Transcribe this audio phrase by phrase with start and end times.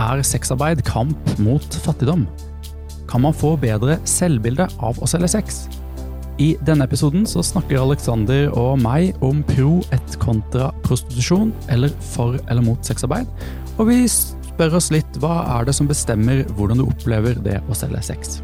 [0.00, 2.24] Er sexarbeid kamp mot fattigdom?
[3.10, 5.66] Kan man få bedre selvbilde av å selge sex?
[6.40, 12.38] I denne episoden så snakker Alexander og meg om pro et kontra prostitusjon, eller for
[12.48, 13.28] eller mot sexarbeid.
[13.76, 17.76] Og vi spør oss litt hva er det som bestemmer hvordan du opplever det å
[17.76, 18.40] selge sex.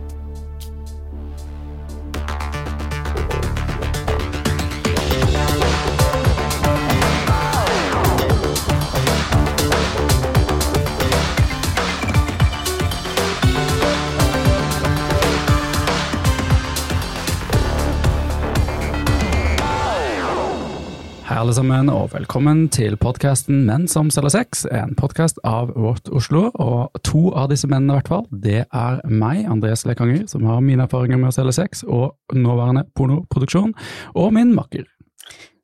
[21.38, 24.64] Alle sammen, og velkommen til podkasten Menn som selger sex.
[24.74, 28.98] En podkast av Vårt Oslo, og to av disse mennene i hvert fall, det er
[29.06, 33.70] meg, Andreas Lekanger, som har mine erfaringer med å selge sex og nåværende pornoproduksjon,
[34.18, 34.88] og min makker.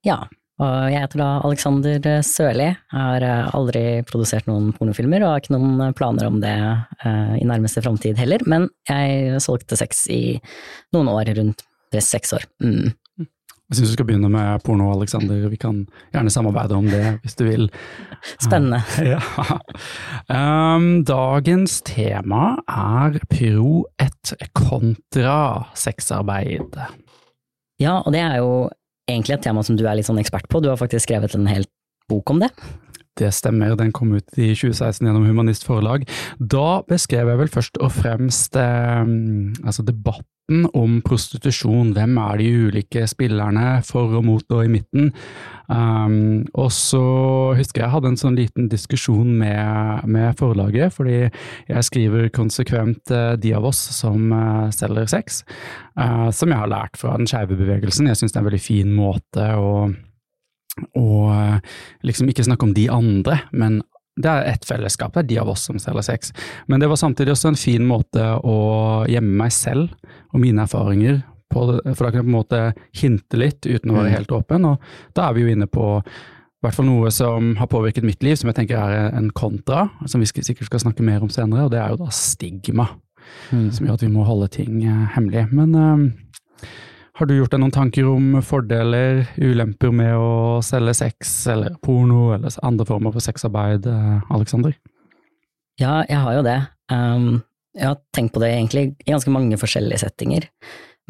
[0.07, 0.21] Ja,
[0.63, 2.71] og jeg heter da Alexander Sørli.
[2.95, 7.49] Har eh, aldri produsert noen pornofilmer, og har ikke noen planer om det uh, i
[7.51, 10.37] nærmeste framtid heller, men jeg solgte sex i
[10.95, 12.47] noen år, rundt seks år.
[12.63, 12.95] Mm.
[13.71, 15.47] Jeg syns du skal begynne med porno, Alexander.
[15.49, 17.71] Vi kan gjerne samarbeide om det hvis du vil.
[18.37, 18.83] Spennende.
[19.15, 19.21] Ja.
[20.29, 25.37] Um, dagens tema er pro et kontra
[25.77, 26.77] sexarbeid.
[27.81, 28.69] Ja, og det er jo
[29.09, 30.61] egentlig et tema som du er litt sånn ekspert på.
[30.61, 31.67] Du har faktisk skrevet en hel
[32.11, 32.53] bok om det.
[33.19, 36.05] Det stemmer, den kom ut i 2016 gjennom Humanist Forlag.
[36.39, 39.05] Da beskrev jeg vel først og fremst eh,
[39.63, 41.95] altså debatten om prostitusjon.
[41.97, 45.11] Hvem er de ulike spillerne for og mot og i midten?
[45.69, 47.01] Um, og så
[47.57, 51.19] husker jeg jeg hadde en sånn liten diskusjon med, med forlaget, fordi
[51.69, 55.43] jeg skriver konsekvent uh, de av oss som uh, selger sex,
[56.01, 58.11] uh, som jeg har lært fra den skeive bevegelsen.
[58.11, 59.71] Jeg syns det er en veldig fin måte å
[60.99, 61.61] og
[62.03, 63.77] liksom ikke snakke om de andre, men
[64.17, 66.33] det er ett fellesskap, det er de av oss som selger sex.
[66.69, 69.91] Men det var samtidig også en fin måte å gjemme meg selv
[70.33, 71.65] og mine erfaringer på,
[71.95, 72.61] for da kan jeg på en måte
[73.01, 74.15] hinte litt uten å være Mm.
[74.17, 74.79] helt åpen, og
[75.15, 78.37] da er vi jo inne på i hvert fall noe som har påvirket mitt liv,
[78.37, 81.71] som jeg tenker er en kontra, som vi sikkert skal snakke mer om senere, og
[81.71, 82.89] det er jo da stigma,
[83.53, 83.71] Mm.
[83.73, 85.51] som gjør at vi må holde ting eh, hemmelig.
[85.53, 86.67] Men eh,
[87.15, 92.33] har du gjort deg noen tanker om fordeler, ulemper med å selge sex, eller porno,
[92.35, 94.35] eller andre former for sexarbeid, Aleksander?
[94.35, 94.75] Alexander?
[95.81, 96.59] Ja, jeg har jo det.
[96.93, 97.29] Um,
[97.75, 100.47] jeg har tenkt på det egentlig i ganske mange forskjellige settinger.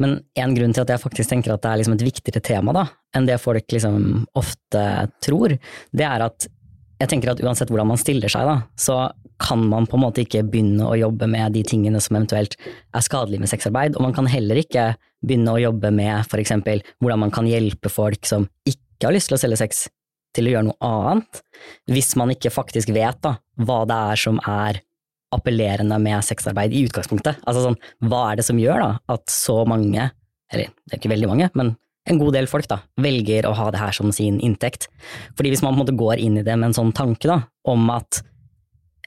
[0.01, 2.73] Men en grunn til at jeg faktisk tenker at det er liksom et viktigere tema
[2.75, 2.85] da,
[3.15, 4.83] enn det folk liksom ofte
[5.23, 5.55] tror,
[5.95, 6.49] det er at
[7.01, 9.09] jeg tenker at uansett hvordan man stiller seg, da, så
[9.41, 13.03] kan man på en måte ikke begynne å jobbe med de tingene som eventuelt er
[13.03, 14.93] skadelige med sexarbeid, og man kan heller ikke
[15.25, 19.31] begynne å jobbe med for eksempel hvordan man kan hjelpe folk som ikke har lyst
[19.31, 19.85] til å selge sex,
[20.35, 21.41] til å gjøre noe annet,
[21.91, 24.81] hvis man ikke faktisk vet da, hva det er som er
[25.35, 27.41] appellerende med sexarbeid i utgangspunktet.
[27.43, 30.09] Altså sånn, hva er det som gjør da at så mange,
[30.53, 31.73] eller det er ikke veldig mange, men
[32.05, 34.87] en god del folk da, velger å ha det her som sin inntekt.
[35.37, 37.39] Fordi hvis man på en måte går inn i det med en sånn tanke da,
[37.67, 38.21] om at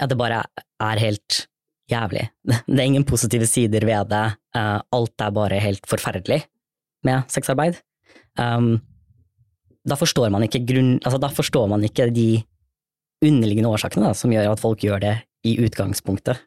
[0.00, 0.42] ja, det bare
[0.82, 1.44] er helt
[1.90, 2.26] jævlig,
[2.66, 4.26] det er ingen positive sider ved det,
[4.58, 6.42] uh, alt er bare helt forferdelig
[7.06, 7.78] med sexarbeid,
[8.40, 8.76] um,
[9.88, 10.28] da forstår
[10.68, 12.42] grunn, altså da forstår man ikke de
[13.24, 15.14] underliggende årsakene da, som gjør at folk gjør det
[15.46, 16.42] i utgangspunktet.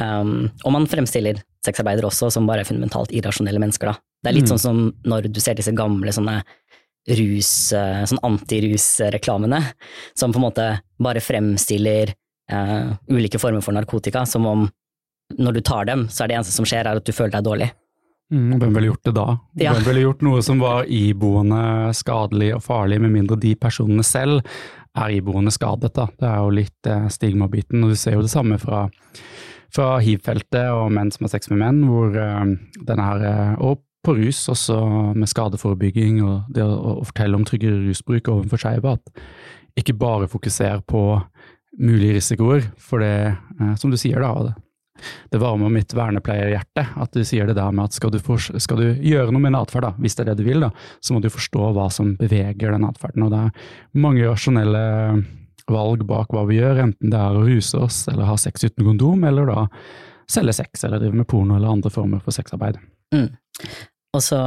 [0.00, 3.98] Um, og man fremstiller sexarbeidere også som bare fundamentalt irrasjonelle mennesker, da.
[4.22, 4.52] Det er litt Mm.
[4.54, 6.42] sånn som når du ser disse gamle sånne
[7.08, 9.60] rus, eh, sånn antirusreklamene,
[10.14, 10.66] som på en måte
[11.02, 12.14] bare fremstiller
[12.52, 14.70] uh, ulike former for narkotika som om
[15.38, 17.44] når du tar dem, så er det eneste som skjer, er at du føler deg
[17.46, 17.70] dårlig.
[18.32, 19.26] Mm, hvem ville gjort det da?
[19.60, 19.72] Ja.
[19.72, 24.42] Hvem ville gjort noe som var iboende skadelig og farlig, med mindre de personene selv
[24.96, 25.92] er iboende skadet?
[25.96, 26.06] da.
[26.18, 28.86] Det er jo litt eh, stigmabiten, og du ser jo det samme fra,
[29.72, 32.52] fra hiv-feltet og menn som har sex med menn, hvor eh,
[32.88, 34.78] denne her, eh, og på rus også
[35.14, 40.28] med skadeforebygging og det å, å fortelle om tryggere rusbruk overfor skeive, at ikke bare
[40.28, 41.04] fokuser på
[41.80, 44.54] mulige risikoer, for det, eh, som du sier da, det,
[45.32, 48.82] det varmer mitt vernepleierhjerte at du sier det der med at skal du, for, skal
[48.82, 51.22] du gjøre noe med en atferd, hvis det er det du vil, da, så må
[51.22, 53.24] du forstå hva som beveger den atferden.
[53.24, 54.82] Og det er mange rasjonelle
[55.70, 58.86] valg bak hva vi gjør, enten det er å ruse oss eller ha sex uten
[58.86, 59.66] kondom, eller da
[60.32, 62.78] selge sex eller drive med porno eller andre former for sexarbeid.
[63.14, 63.28] Mm.
[64.16, 64.40] Og så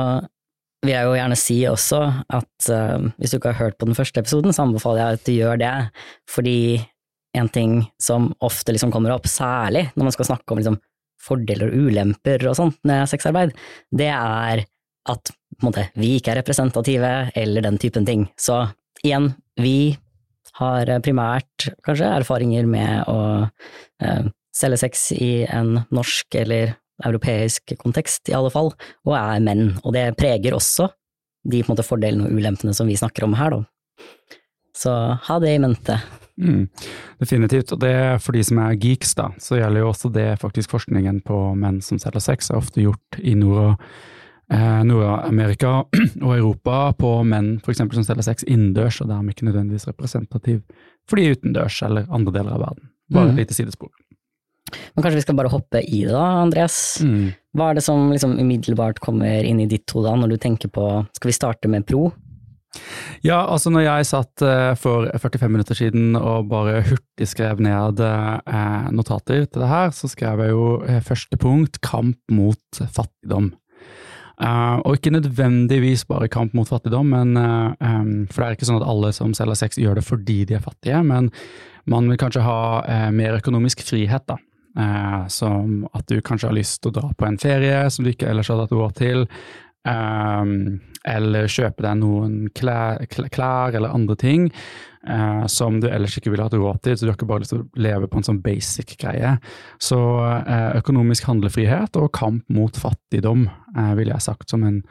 [0.85, 2.01] vil jeg jo gjerne si også
[2.37, 5.25] at uh, hvis du ikke har hørt på den første episoden, så anbefaler jeg at
[5.25, 5.73] du gjør det,
[6.29, 6.59] fordi
[7.35, 10.79] en ting som ofte liksom kommer opp, særlig når man skal snakke om liksom
[11.25, 13.55] fordeler og ulemper og sånt med sexarbeid,
[13.95, 14.63] det er
[15.09, 15.31] at
[15.63, 18.25] måte, vi ikke er representative, eller den typen ting.
[18.39, 18.63] Så
[19.05, 19.31] igjen,
[19.61, 19.95] vi
[20.59, 23.19] har primært kanskje erfaringer med å
[24.01, 28.71] eh, selge sex i en norsk eller europeisk kontekst, i alle fall,
[29.03, 29.73] og er menn.
[29.83, 30.87] Og det preger også
[31.45, 34.37] de måte, fordelene og ulempene som vi snakker om her, da.
[34.75, 34.91] Så
[35.27, 35.99] ha det i mente.
[36.41, 36.65] Mm,
[37.21, 40.73] definitivt, og det for de som er geeks, da, så gjelder jo også det faktisk
[40.73, 43.77] forskningen på menn som selger sex, er ofte gjort i Nord-
[44.51, 45.83] eh, Nord-Amerika
[46.25, 50.61] og Europa på menn for eksempel, som selger sex innendørs, og dermed ikke nødvendigvis representativ
[51.09, 52.89] for de utendørs eller andre deler av verden.
[53.13, 53.37] Bare et Mm.
[53.43, 53.89] lite sidespor.
[54.95, 56.97] Men kanskje vi skal bare hoppe i det da, Andreas.
[57.05, 57.33] Mm.
[57.55, 61.05] Hva er det som liksom umiddelbart kommer inn i ditt hode når du tenker på
[61.15, 62.11] Skal vi starte med pro?
[63.23, 68.01] Ja, altså når jeg satt eh, for 45 minutter siden og bare hurtig skrev ned
[68.03, 73.53] eh, notater til det her, så skrev jeg jo eh, første punkt kamp mot fattigdom.
[74.35, 78.67] Eh, og ikke nødvendigvis bare kamp mot fattigdom, men, uh, um, for det er ikke
[78.67, 81.29] sånn at alle som selger sex gjør det fordi de er fattige, men
[81.87, 84.39] man vil kanskje ha uh, mer økonomisk frihet, da.
[85.31, 88.27] Som at du kanskje har lyst til å dra på en ferie som du ikke
[88.27, 89.21] ellers hadde hatt råd til.
[89.87, 94.49] Eller kjøpe deg noen klær, klær eller andre ting
[95.07, 97.53] eh, som du ellers ikke ville hatt råd til, så du har ikke bare lyst
[97.53, 99.35] til å leve på en sånn basic greie.
[99.81, 99.99] Så
[100.41, 104.81] eh, økonomisk handlefrihet og kamp mot fattigdom eh, ville jeg sagt som en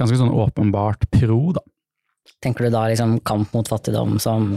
[0.00, 1.64] ganske sånn åpenbart pro, da.
[2.40, 4.54] Tenker du da liksom kamp mot fattigdom som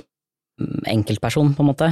[0.88, 1.90] enkeltperson, på en måte?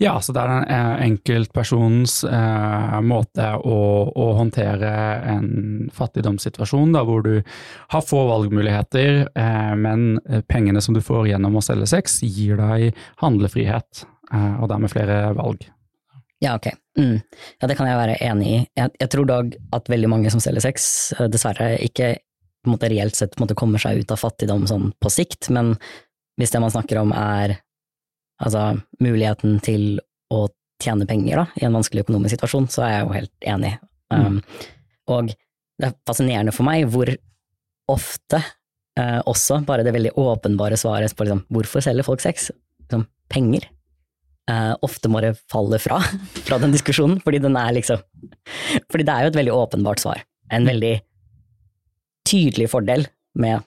[0.00, 4.92] Ja, så det er en enkeltpersonens eh, måte å, å håndtere
[5.34, 7.34] en fattigdomssituasjon, da, hvor du
[7.92, 12.58] har få valgmuligheter, eh, men eh, pengene som du får gjennom å selge sex, gir
[12.60, 15.68] deg handlefrihet, eh, og dermed flere valg.
[16.40, 16.72] Ja, ok.
[16.98, 17.20] Mm.
[17.60, 18.60] Ja, det kan jeg være enig i.
[18.80, 20.84] Jeg, jeg tror dog at veldig mange som selger sex,
[21.18, 22.14] eh, dessverre ikke
[22.60, 25.12] på en måte reelt sett på en måte kommer seg ut av fattigdom sånn på
[25.12, 25.74] sikt, men
[26.40, 27.60] hvis det man snakker om er
[28.40, 28.64] altså
[29.02, 30.00] muligheten til
[30.32, 30.46] å
[30.80, 33.72] tjene penger da, i en vanskelig økonomisk situasjon, så er jeg jo helt enig.
[34.10, 34.38] Um,
[35.12, 35.32] og
[35.80, 37.10] det er fascinerende for meg hvor
[37.90, 38.40] ofte
[38.98, 42.50] eh, også bare det veldig åpenbare svaret på liksom, hvorfor selger folk sex,
[42.84, 43.66] liksom, penger,
[44.50, 46.00] eh, ofte må det falle fra,
[46.46, 48.04] fra den diskusjonen, fordi den er liksom
[48.92, 50.22] Fordi det er jo et veldig åpenbart svar.
[50.52, 50.94] En veldig
[52.28, 53.06] tydelig fordel
[53.38, 53.64] med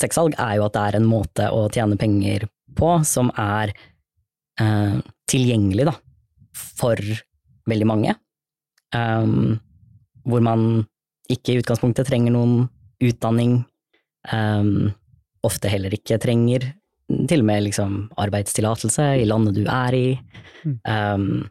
[0.00, 2.46] sexsalg er jo at det er en måte å tjene penger
[2.78, 3.72] på som er
[4.60, 4.96] eh,
[5.30, 5.94] tilgjengelig da,
[6.54, 6.98] for
[7.70, 8.16] veldig mange.
[8.90, 9.60] Um,
[10.26, 10.64] hvor man
[11.30, 12.64] ikke i utgangspunktet trenger noen
[13.00, 13.60] utdanning,
[14.32, 14.90] um,
[15.46, 16.66] ofte heller ikke trenger
[17.30, 20.06] til og med liksom arbeidstillatelse i landet du er i.
[20.84, 21.48] Um,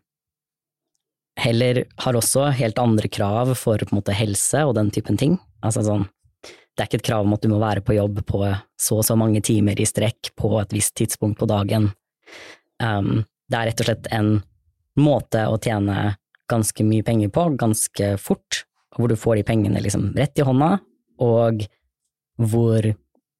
[1.40, 5.38] heller har også helt andre krav for på måte helse og den typen ting.
[5.64, 6.06] Altså sånn,
[6.44, 8.44] det er ikke et krav om at du må være på jobb på
[8.80, 11.90] så og så mange timer i strekk på et visst tidspunkt på dagen.
[12.84, 14.32] Um, det er rett og slett en
[15.00, 16.16] måte å tjene
[16.50, 18.64] ganske mye penger på, ganske fort,
[18.98, 20.72] hvor du får de pengene liksom rett i hånda,
[21.24, 21.66] og
[22.40, 22.88] hvor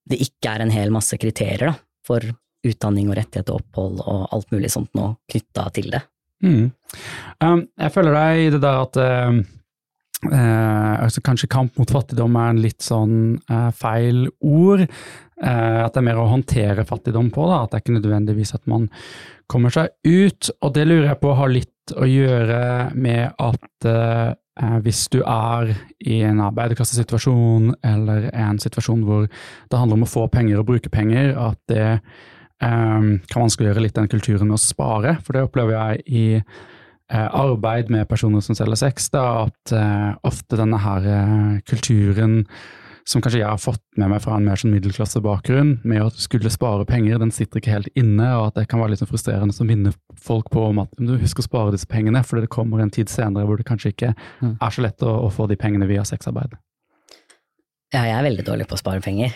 [0.10, 1.76] det ikke er en hel masse kriterier da,
[2.06, 2.26] for
[2.66, 6.02] utdanning og rettighet og opphold og alt mulig sånt nå knytta til det.
[6.44, 6.72] Mm.
[7.44, 9.40] Um, jeg føler deg i det der at uh,
[10.32, 13.16] uh, altså kanskje kamp mot fattigdom er en litt sånn
[13.52, 14.86] uh, feil ord.
[15.40, 17.64] Eh, at det er mer å håndtere fattigdom på, da.
[17.64, 18.90] at det er ikke nødvendigvis at man
[19.50, 20.52] kommer seg ut.
[20.60, 22.64] Og det lurer jeg på har litt å gjøre
[23.00, 24.34] med at eh,
[24.84, 25.72] hvis du er
[26.04, 30.92] i en arbeiderklassesituasjon eller en situasjon hvor det handler om å få penger og bruke
[30.92, 31.88] penger, at det
[32.60, 37.30] Um, kan vanskeliggjøre litt den kulturen med å spare, for det opplever jeg i uh,
[37.40, 41.08] arbeid med personer som selger sex, da, at uh, ofte denne her
[41.64, 42.42] kulturen
[43.10, 46.52] som kanskje jeg har fått med meg fra en mer sånn middelklassebakgrunn, med å skulle
[46.54, 49.56] spare penger, den sitter ikke helt inne, og at det kan være litt sånn frustrerende
[49.56, 52.84] å minne folk på om at du husker å spare disse pengene, for det kommer
[52.84, 54.12] en tid senere hvor det kanskje ikke
[54.44, 54.58] Mm.
[54.62, 56.54] er så lett å, å få de pengene via sexarbeid.
[57.94, 59.34] Ja, jeg er veldig dårlig på å spare penger.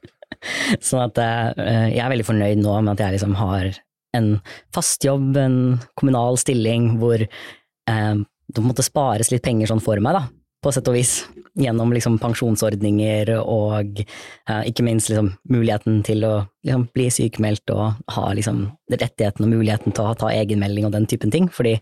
[0.88, 3.68] sånn at eh, jeg er veldig fornøyd nå med at jeg liksom har
[4.16, 4.30] en
[4.74, 5.58] fast jobb, en
[6.00, 8.16] kommunal stilling, hvor eh,
[8.56, 10.24] det måtte spares litt penger sånn for meg, da,
[10.66, 11.20] på sett og vis.
[11.56, 16.32] Gjennom liksom pensjonsordninger og eh, ikke minst liksom muligheten til å
[16.66, 21.06] liksom bli sykemeldt og ha liksom rettigheten og muligheten til å ta egenmelding og den
[21.08, 21.48] typen ting.
[21.48, 21.78] Fordi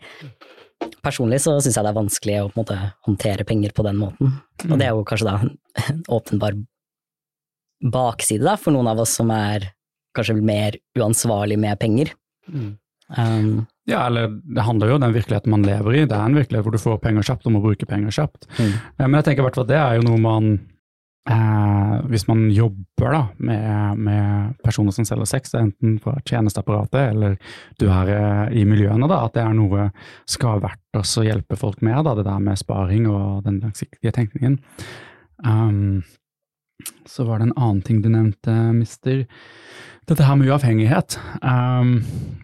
[1.03, 4.37] personlig så syns jeg det er vanskelig å måte håndtere penger på den måten.
[4.69, 5.39] Og det er jo kanskje da
[5.89, 6.61] en åpenbar
[7.85, 9.73] bakside da, for noen av oss som er
[10.15, 12.13] kanskje mer uansvarlig med penger.
[12.47, 16.05] Um, Ja, eller det handler jo om den virkeligheten man lever i.
[16.09, 18.47] Det er en virkelighet hvor du får penger kjapt og må bruke penger kjapt.
[18.57, 18.71] Mm.
[18.71, 20.49] Eh, Men jeg tenker i hvert fall at det er jo noe man
[21.29, 27.37] eh, hvis man jobber da, med, med, personer som selger sex, enten fra tjenesteapparatet eller
[27.81, 29.91] du er eh, i miljøene, da, at det er noe
[30.31, 34.15] skal verdt oss å hjelpe folk med, da, det der med sparing og den langsiktige
[34.17, 34.61] tenkningen.
[35.45, 36.05] Um,
[37.07, 39.25] så var det en annen ting du nevnte, mister.
[40.05, 41.95] Dette her med uavhengighet, um,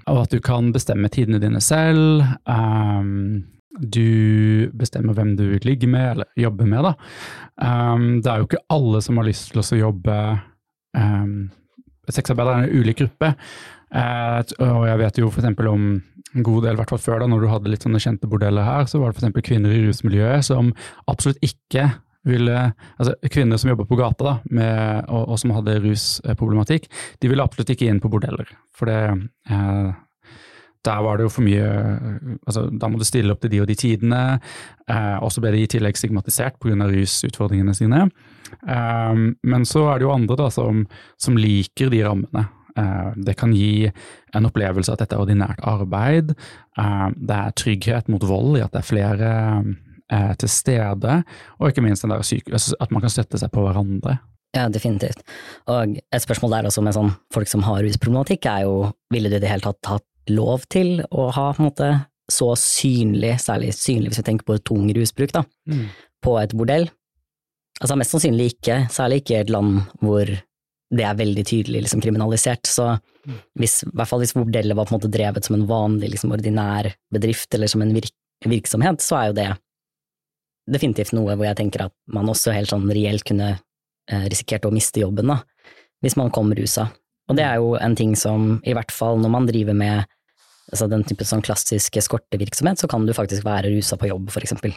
[0.08, 2.22] og at du kan bestemme tidene dine selv.
[2.48, 3.42] Um,
[3.80, 6.88] du bestemmer hvem du vil ligge med eller jobbe med.
[6.88, 6.94] Da.
[7.60, 10.16] Um, det er jo ikke alle som har lyst til å jobbe
[10.96, 11.50] um,
[12.10, 13.34] Sexarbeidere er en ulik gruppe.
[13.94, 15.50] Uh, og jeg vet jo f.eks.
[15.68, 15.84] om
[16.30, 18.66] en god del, i hvert fall før, da, når du hadde litt sånne kjente bordeller
[18.66, 19.44] her, så var det f.eks.
[19.46, 20.72] kvinner i rusmiljøet som
[21.10, 21.90] absolutt ikke
[22.28, 22.56] ville
[22.98, 27.44] Altså kvinner som jobber på gata da, med, og, og, som hadde rusproblematikk, de ville
[27.44, 28.50] absolutt ikke inn på bordeller.
[28.76, 29.00] For det
[29.48, 29.90] eh,
[30.84, 31.64] der var det jo for mye
[32.48, 34.20] altså Da må du stille opp til de og de tidene.
[34.88, 36.88] Eh, og så ble de i tillegg stigmatisert pga.
[36.88, 38.06] rusutfordringene sine.
[38.66, 40.86] Eh, men så er det jo andre da som,
[41.20, 42.46] som liker de rammene.
[42.76, 43.90] Eh, det kan gi
[44.34, 46.32] en opplevelse at dette er ordinært arbeid.
[46.78, 49.30] Eh, det er trygghet mot vold i at det er flere
[50.12, 51.20] eh, til stede,
[51.58, 54.18] og ikke minst altså at man kan støtte seg på hverandre.
[54.56, 55.22] Ja, definitivt.
[55.70, 59.38] Og et spørsmål der også med sånn folk som har rusproblematikk, er jo ville du
[59.38, 61.90] i det hele tatt hatt lov til å ha på en måte
[62.30, 65.86] så synlig, særlig synlig hvis vi tenker på tung rusbruk, da, mm.
[66.22, 66.90] på et bordell.
[67.80, 70.28] Altså mest sannsynlig ikke, særlig ikke i et land hvor
[70.90, 72.66] det er veldig tydelig liksom, kriminalisert.
[72.66, 73.38] Så mm.
[73.62, 76.34] hvis, i hvert fall hvis bordellet var på en måte drevet som en vanlig, liksom,
[76.34, 78.14] ordinær bedrift eller som en virk
[78.48, 79.48] virksomhet, så er jo det
[80.70, 84.72] definitivt noe hvor jeg tenker at man også helt sånn reelt kunne eh, risikert å
[84.74, 85.40] miste jobben, da,
[86.04, 86.88] hvis man kom rusa.
[87.30, 90.08] Og det er jo en ting som, i hvert fall når man driver med
[90.70, 94.42] altså den type sånn klassisk eskortevirksomhet, så kan du faktisk være rusa på jobb, for
[94.46, 94.74] eksempel.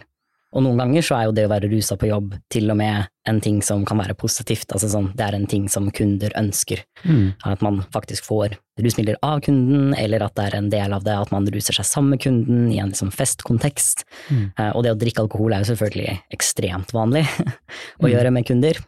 [0.54, 3.10] Og noen ganger så er jo det å være rusa på jobb til og med
[3.30, 6.84] en ting som kan være positivt, altså sånn, det er en ting som kunder ønsker.
[7.08, 7.34] Mm.
[7.50, 11.16] At man faktisk får rusmidler av kunden, eller at det er en del av det
[11.16, 14.06] at man ruser seg sammen med kunden i en liksom festkontekst.
[14.30, 14.48] Mm.
[14.60, 17.26] Uh, og det å drikke alkohol er jo selvfølgelig ekstremt vanlig
[18.04, 18.12] å mm.
[18.14, 18.84] gjøre med kunder.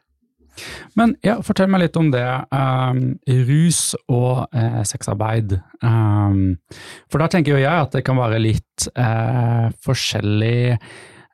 [0.96, 2.26] Men ja, fortell meg litt om det.
[2.54, 3.18] Um,
[3.48, 5.58] rus og eh, sexarbeid.
[5.84, 6.56] Um,
[7.12, 10.88] for da tenker jo jeg at det kan være litt eh, forskjellig eh,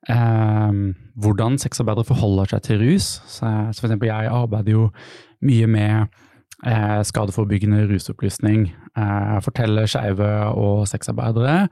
[0.09, 3.09] hvordan sexarbeidere forholder seg til rus.
[3.29, 4.87] Så, så for jeg arbeider jo
[5.45, 6.07] mye med
[6.65, 8.71] eh, skadeforebyggende rusopplysning.
[8.97, 11.67] Eh, forteller skeive og sexarbeidere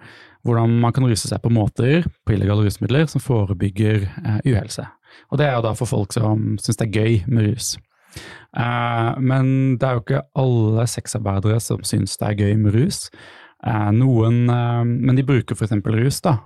[0.47, 4.85] hvordan man kan ruse seg på måter, på illegale rusmidler, som forebygger eh, uhelse.
[5.31, 7.77] Og det er jo da for folk som syns det er gøy med rus.
[9.21, 13.09] Men det er jo ikke alle sexarbeidere som syns det er gøy med rus.
[13.59, 15.73] Uh, noen, uh, men de bruker f.eks.
[15.83, 16.37] rus, da.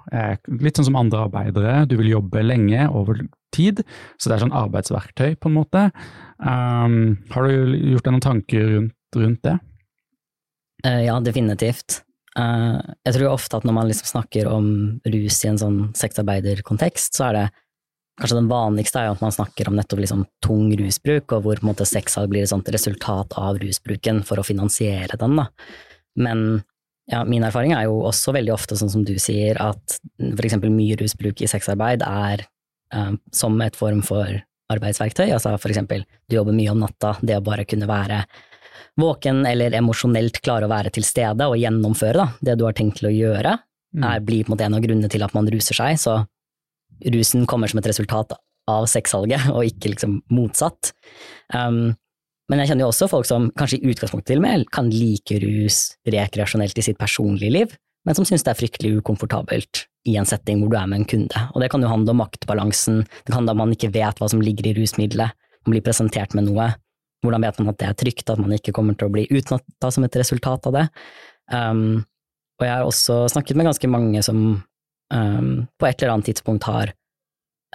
[0.50, 1.84] litt sånn som andre arbeidere.
[1.89, 3.22] Du vil jobbe lenge, over
[3.53, 3.84] tid,
[4.17, 5.84] så det er sånn arbeidsverktøy, på en måte.
[6.41, 9.60] har du gjort deg noen tanker rundt, rundt det?
[10.84, 12.01] ja, definitivt.
[12.34, 14.65] jeg tror ofte at når man liksom snakker om
[15.05, 17.46] rus i en sånn sexarbeiderkontekst, så er det
[18.13, 21.58] Kanskje den vanligste er jo at man snakker om nettopp liksom tung rusbruk, og hvor
[21.58, 25.39] på en måte sexsalg blir et sånt resultat av rusbruken for å finansiere den.
[25.39, 25.48] Da.
[26.22, 26.43] Men
[27.12, 30.95] ja, min erfaring er jo også veldig ofte sånn som du sier, at eksempel mye
[31.00, 32.45] rusbruk i sexarbeid er
[32.95, 34.29] um, som et form for
[34.72, 35.27] arbeidsverktøy.
[35.33, 38.24] Altså eksempel, du jobber mye om natta, det å bare kunne være
[39.00, 43.01] våken eller emosjonelt klare å være til stede og gjennomføre da, det du har tenkt
[43.01, 43.57] til å gjøre,
[43.98, 44.05] mm.
[44.05, 46.00] er, blir på en måte en av grunnene til at man ruser seg.
[46.00, 46.19] Så
[47.13, 48.36] rusen kommer som et resultat
[48.69, 50.93] av sexsalget, og ikke liksom motsatt.
[51.51, 51.98] Um,
[52.53, 55.39] men jeg kjenner jo også folk som kanskje i utgangspunktet til og med kan like
[55.41, 57.72] rus rekreasjonelt i sitt personlige liv,
[58.05, 61.07] men som syns det er fryktelig ukomfortabelt i en setting hvor du er med en
[61.10, 61.41] kunde.
[61.55, 64.29] Og det kan jo handle om maktbalansen, det kan handle om man ikke vet hva
[64.29, 65.33] som ligger i rusmiddelet,
[65.65, 66.69] man blir presentert med noe.
[67.25, 69.89] Hvordan vet man at det er trygt, at man ikke kommer til å bli utnatta
[69.95, 70.86] som et resultat av det?
[71.50, 72.03] Um,
[72.60, 76.67] og jeg har også snakket med ganske mange som um, på et eller annet tidspunkt
[76.69, 76.93] har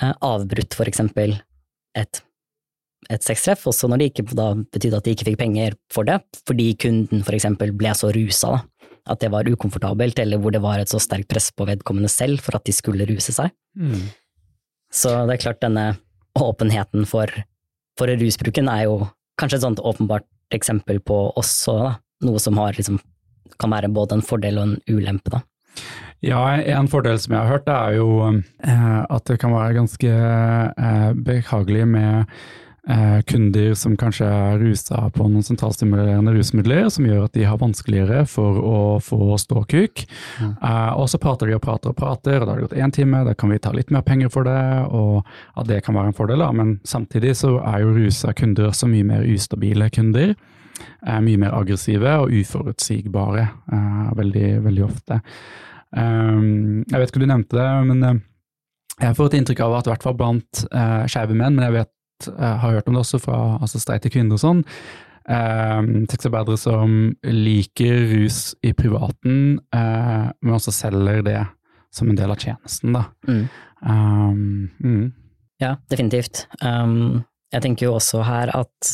[0.04, 1.35] uh, avbrutt for eksempel
[1.99, 2.23] et,
[3.09, 6.19] et sextreff, også når det ikke da betydde at de ikke fikk penger for det,
[6.49, 8.59] fordi kunden for eksempel ble så rusa
[9.09, 12.43] at det var ukomfortabelt, eller hvor det var et så sterkt press på vedkommende selv
[12.45, 13.52] for at de skulle ruse seg.
[13.78, 14.11] Mm.
[14.93, 15.87] Så det er klart, denne
[16.38, 17.33] åpenheten for,
[17.99, 18.99] for rusbruken er jo
[19.40, 21.95] kanskje et sånt åpenbart eksempel på også da,
[22.26, 22.99] noe som har liksom,
[23.61, 25.33] kan være både en fordel og en ulempe.
[25.33, 25.43] da.
[26.25, 30.11] Ja, en fordel som jeg har hørt, er jo eh, at det kan være ganske
[30.11, 32.33] eh, behagelig med
[33.28, 38.23] kunder som kanskje er rusa på noen sentralstimulerende rusmidler, som gjør at de har vanskeligere
[38.28, 40.04] for å få ståkuk.
[40.40, 40.54] Mm.
[40.57, 42.95] Eh, og så prater de og prater og prater, og da har det gått én
[42.95, 45.26] time, da kan vi ta litt mer penger for det, og
[45.59, 46.50] at det kan være en fordel, da.
[46.57, 50.35] Men samtidig så er jo rusa kunder også mye mer ustabile kunder.
[50.78, 55.21] Eh, mye mer aggressive og uforutsigbare uh, veldig, veldig ofte.
[55.88, 58.18] Jeg vet ikke om du nevnte det, men uh,
[58.99, 61.75] jeg får et inntrykk av at i hvert fall blant uh, skeive menn, men jeg
[61.78, 61.90] vet,
[62.30, 64.64] uh, har hørt om det også fra altså streite kvinner og sånn,
[65.30, 71.40] uh, sexarbeidere som liker rus i privaten, uh, men også selger det
[71.94, 73.06] som en del av tjenesten, da.
[73.28, 73.44] Mm.
[73.80, 75.04] Um, mm.
[75.62, 76.44] Ja, definitivt.
[76.60, 78.90] Um, jeg tenker jo også her at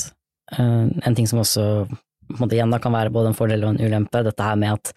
[0.54, 3.74] en ting som også på en måte igjen da kan være både en fordel og
[3.74, 4.92] en ulempe, dette her med at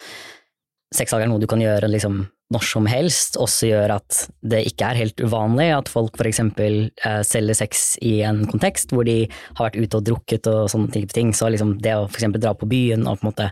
[0.96, 4.88] sexsalg er noe du kan gjøre liksom når som helst, også gjør at det ikke
[4.88, 9.68] er helt uvanlig at folk eksempel eh, selger sex i en kontekst hvor de har
[9.68, 11.34] vært ute og drukket og sånne type ting.
[11.36, 13.50] Så liksom det å eksempel dra på byen og på en måte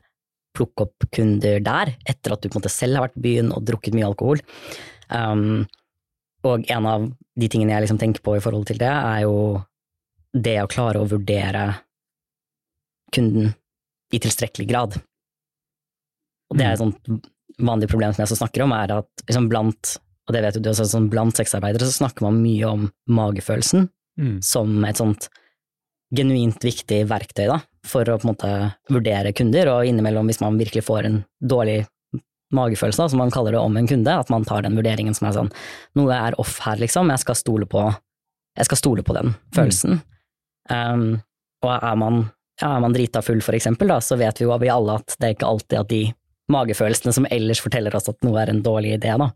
[0.55, 3.51] plukke opp kunder der, etter at du på en måte selv har vært på byen
[3.51, 4.39] og drukket mye alkohol.
[5.11, 5.65] Um,
[6.47, 9.35] og en av de tingene jeg liksom tenker på i forhold til det, er jo
[10.31, 11.65] det å klare å vurdere
[13.15, 13.51] kunden
[14.15, 14.97] i tilstrekkelig grad.
[16.51, 16.91] Og det er et mm.
[16.91, 17.29] sånt
[17.65, 20.69] vanlig problem som jeg også snakker om, er at liksom blant og det vet du
[20.71, 23.87] også, sånn blant sexarbeidere så snakker man mye om magefølelsen
[24.17, 24.37] mm.
[24.45, 25.27] som et sånt
[26.15, 28.53] genuint viktig verktøy da, for å på en måte
[28.93, 31.83] vurdere kunder, og innimellom hvis man virkelig får en dårlig
[32.55, 35.29] magefølelse, da, som man kaller det om en kunde, at man tar den vurderingen som
[35.29, 35.53] er sånn
[35.99, 37.85] noe er off her, liksom, jeg skal stole på,
[38.57, 39.39] jeg skal stole på den mm.
[39.57, 39.99] følelsen.
[39.99, 40.11] Mm.
[40.73, 41.07] Um,
[41.65, 42.21] og er man,
[42.61, 45.17] ja, er man drita full, for eksempel, da, så vet vi jo vi alle at
[45.19, 46.03] det er ikke alltid at de
[46.51, 49.31] magefølelsene som ellers forteller oss at noe er en dårlig idé, da,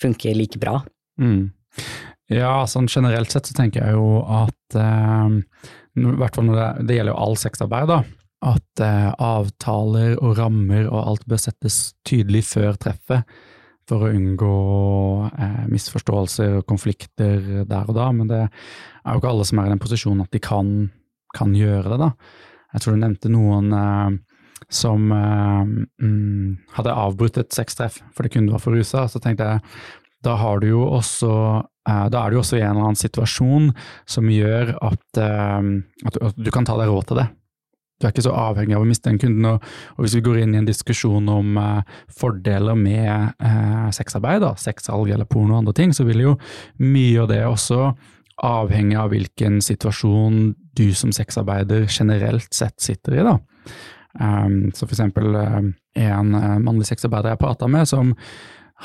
[0.00, 0.78] funker like bra.
[1.20, 1.50] Mm.
[2.32, 6.96] Ja, sånn generelt sett så tenker jeg jo at eh, hvert fall når det, det
[6.98, 8.00] gjelder jo all sexarbeid, da,
[8.46, 13.38] at eh, avtaler og rammer og alt bør settes tydelig før treffet
[13.86, 14.56] for å unngå
[15.30, 19.70] eh, misforståelser og konflikter der og da, men det er jo ikke alle som er
[19.70, 20.72] i den posisjonen at de kan,
[21.36, 22.12] kan gjøre det, da.
[22.74, 24.16] Jeg tror du nevnte noen eh,
[24.72, 25.62] som uh,
[26.76, 29.64] hadde avbrutt et sextreff fordi kunden var for rusa, så tenkte jeg
[30.24, 31.32] da har du jo også
[31.62, 33.72] uh, da er du også i en eller annen situasjon
[34.10, 35.60] som gjør at, uh,
[36.06, 37.28] at, du, at, du, kan ta deg råd til det.
[37.96, 39.46] Du er ikke så avhengig av å miste en kunden.
[39.48, 41.54] Og, og hvis vi går inn i en diskusjon om
[42.12, 43.38] fordeler med
[43.96, 46.34] sexarbeid, da, sexsalg eller porno og andre ting, så vil jo
[46.82, 47.94] mye av det også
[48.44, 53.24] avhenge av hvilken situasjon du som sexarbeider generelt sett sitter i.
[53.24, 53.38] da.
[54.20, 58.14] Um, så for eksempel um, en uh, mannlig sexarbeider jeg prata med, som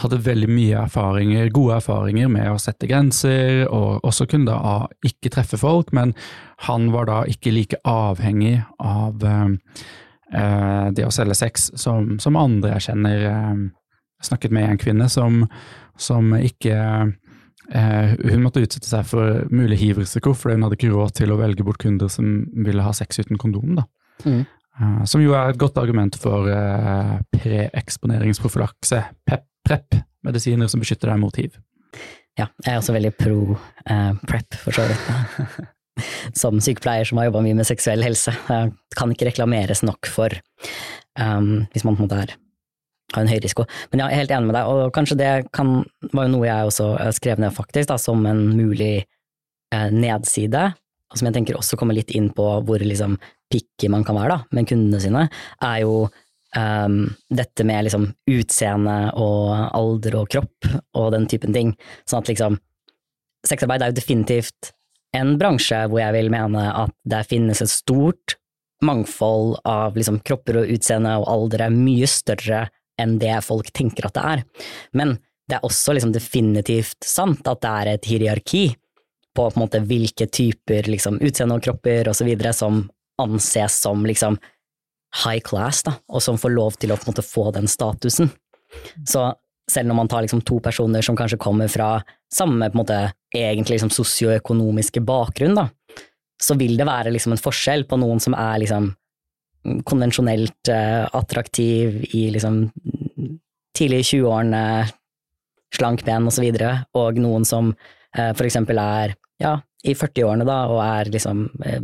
[0.01, 5.33] hadde veldig mye erfaringer, gode erfaringer med å sette grenser, og også kunne da ikke
[5.33, 6.13] treffe folk, men
[6.67, 9.51] han var da ikke like avhengig av uh,
[10.95, 13.25] det å selge sex som, som andre jeg kjenner.
[13.27, 15.41] Jeg snakket med en kvinne som,
[15.99, 16.77] som ikke
[17.75, 21.39] uh, hun måtte utsette seg for mulig hivrisiko, fordi hun hadde ikke råd til å
[21.41, 23.81] velge bort kunder som ville ha sex uten kondom.
[24.23, 24.45] Mm.
[24.79, 31.12] Eh, som jo er et godt argument for uh, preeksponeringsprofylakse, PEP, PREP, medisiner som beskytter
[31.12, 31.57] deg mot hiv.
[32.39, 35.71] Ja, jeg er også veldig pro eh, PREP, for så vidt.
[36.41, 38.34] som sykepleier som har jobba mye med seksuell helse.
[38.95, 40.34] Kan ikke reklameres nok for
[41.19, 42.34] um, hvis man på en måte er,
[43.12, 43.65] har en høy risiko.
[43.91, 45.81] Men ja, jeg er helt enig med deg, og kanskje det kan,
[46.13, 46.88] var jo noe jeg også
[47.19, 50.69] skrev ned faktisk, da, som en mulig eh, nedside,
[51.12, 53.19] som jeg tenker også kommer litt inn på hvor liksom
[53.51, 55.27] picky man kan være da, med kundene sine,
[55.61, 55.95] er jo
[56.57, 61.73] um, dette med liksom utseende og alder og kropp og den typen ting.
[62.09, 62.59] Sånn at liksom
[63.47, 64.69] Sexarbeid er jo definitivt
[65.17, 68.35] en bransje hvor jeg vil mene at det finnes et stort
[68.85, 72.67] mangfold av liksom kropper og utseende og alder er mye større
[73.01, 74.43] enn det folk tenker at det er.
[74.97, 75.15] Men
[75.49, 78.63] det er også liksom definitivt sant at det er et hierarki
[79.35, 82.83] på, på måte hvilke typer liksom, utseende og kropper og så videre som
[83.21, 84.39] anses som liksom
[85.23, 88.31] high class, da, og som får lov til å måte få den statusen.
[89.07, 89.27] Så
[89.71, 91.97] selv når man tar liksom to personer som kanskje kommer fra
[92.34, 92.99] samme på en måte,
[93.36, 95.67] egentlig liksom sosioøkonomiske bakgrunn, da,
[96.41, 98.89] så vil det være liksom en forskjell på noen som er liksom
[99.88, 102.63] konvensjonelt uh, attraktiv i liksom
[103.77, 104.63] tidlig i 20-årene,
[105.75, 110.45] slank, pen og så videre, og noen som uh, for eksempel er ja, i 40-årene
[110.47, 111.81] da, og er liksom eh,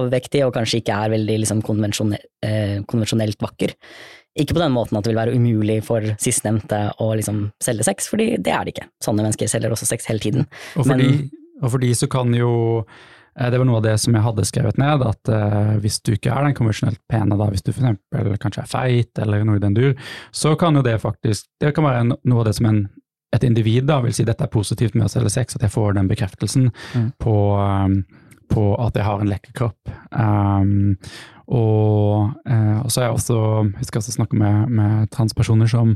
[0.00, 3.74] overvektig og kanskje ikke er veldig liksom konvensjonelt, eh, konvensjonelt vakker.
[4.40, 8.08] Ikke på den måten at det vil være umulig for sistnevnte å liksom selge sex,
[8.10, 8.88] fordi det er det ikke.
[9.04, 10.48] Sånne mennesker selger også sex hele tiden.
[10.74, 12.54] Og for, Men, de, og for de så kan jo
[13.40, 16.14] Eh, det var noe av det som jeg hadde skrevet ned, at uh, hvis du
[16.14, 18.36] ikke er den konvensjonelt pene, da, hvis du f.eks.
[18.42, 19.94] kanskje er feit eller noe i den dur,
[20.34, 22.84] så kan jo det faktisk det kan være noe av det som en,
[23.34, 25.96] et individ da, vil si dette er positivt med å selge sex, at jeg får
[25.98, 27.08] den bekreftelsen mm.
[27.22, 27.98] på, um,
[28.50, 29.92] på, at jeg har en lekker kropp.
[30.10, 30.96] Um,
[31.44, 33.38] og, uh, og, så har jeg også,
[33.78, 35.94] jeg skal også snakke med, med transpersoner som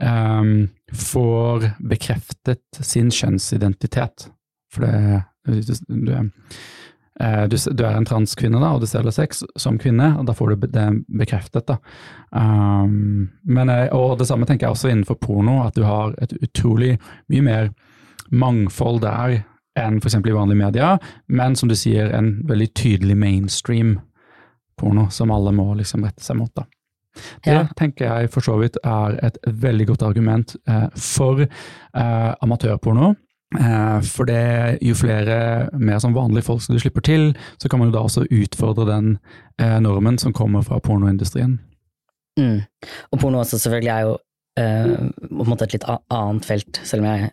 [0.00, 0.52] um,
[0.92, 4.30] får bekreftet sin kjønnsidentitet.
[4.72, 6.12] For det, du, du,
[7.20, 10.34] eh, du, du, er en transkvinne, da, og du selger sex som kvinne, og da
[10.36, 11.68] får du det bekreftet.
[11.70, 11.78] da.
[12.30, 16.36] Um, men, eh, og det samme tenker jeg også innenfor porno, at du har et
[16.42, 16.96] utrolig
[17.32, 17.70] mye mer
[18.28, 19.42] mangfold der
[19.78, 20.18] enn f.eks.
[20.18, 23.98] i vanlige media, men som du sier, en veldig tydelig mainstream
[24.78, 26.52] porno som alle må liksom rette seg mot.
[26.54, 26.66] da.
[27.44, 27.64] Det ja.
[27.78, 33.14] tenker jeg for så vidt er et veldig godt argument eh, for eh, amatørporno.
[33.56, 37.80] Eh, for det, jo flere mer som vanlige folk som du slipper til, så kan
[37.80, 39.16] man jo da også utfordre den
[39.60, 41.58] eh, normen som kommer fra pornoindustrien.
[42.38, 42.60] Mm.
[43.10, 44.16] Og porno også selvfølgelig er jo
[44.60, 44.94] eh,
[45.28, 47.32] på en måte et litt annet felt, selv om jeg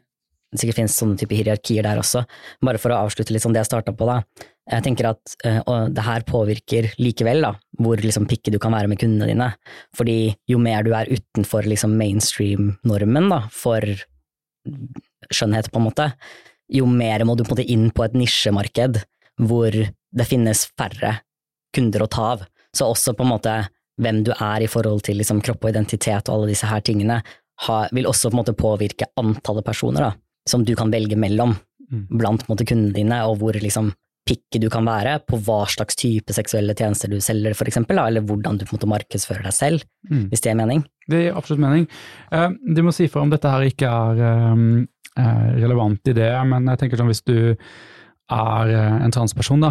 [0.56, 2.24] det sikkert finnes sånne type hierarkier der også.
[2.66, 4.22] Bare for å avslutte litt sånn det jeg starta på, da.
[4.72, 8.74] Jeg tenker at eh, og det her påvirker likevel da, hvor liksom picky du kan
[8.74, 9.52] være med kundene dine.
[9.98, 10.18] Fordi
[10.50, 13.86] jo mer du er utenfor liksom mainstream-normen da, for
[15.30, 16.10] skjønnhet, på en måte,
[16.74, 19.04] jo mer må du på en måte inn på et nisjemarked
[19.46, 21.20] hvor det finnes færre
[21.76, 22.46] kunder å ta av.
[22.76, 23.56] Så også på en måte
[24.02, 27.22] hvem du er i forhold til liksom, kropp og identitet og alle disse her tingene,
[27.66, 30.12] ha, vil også på en måte påvirke antallet personer da,
[30.50, 32.08] som du kan velge mellom mm.
[32.20, 33.92] blant måte, kundene dine, og hvor liksom,
[34.26, 38.08] picky du kan være på hva slags type seksuelle tjenester du selger, for eksempel, da,
[38.10, 40.28] eller hvordan du på en måte markedsfører deg selv, mm.
[40.32, 40.86] hvis det gir mening.
[41.10, 41.90] Det gir absolutt mening.
[42.34, 44.68] Uh, du må si for om dette her ikke er um
[45.16, 49.70] relevant i det, men jeg tenker sånn hvis du er en transperson, da,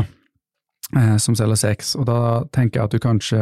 [1.19, 2.19] som selger sex, og da
[2.55, 3.41] tenker jeg at du kanskje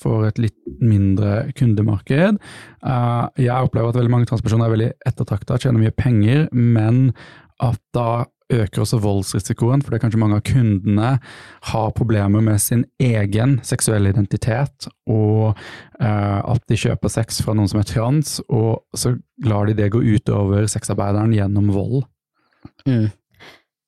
[0.00, 2.40] får et litt mindre kundemarked.
[2.84, 7.12] Eh, jeg opplever at veldig mange transpersoner er veldig ettertrakta, tjener mye penger, men
[7.62, 11.14] at da øker også voldsrisikoen, fordi kanskje mange av kundene
[11.70, 15.54] har problemer med sin egen seksuelle identitet, og
[16.02, 19.14] uh, at de kjøper sex fra noen som er trans, og så
[19.48, 22.04] lar de det gå utover sexarbeideren gjennom vold.
[22.84, 23.08] Mm.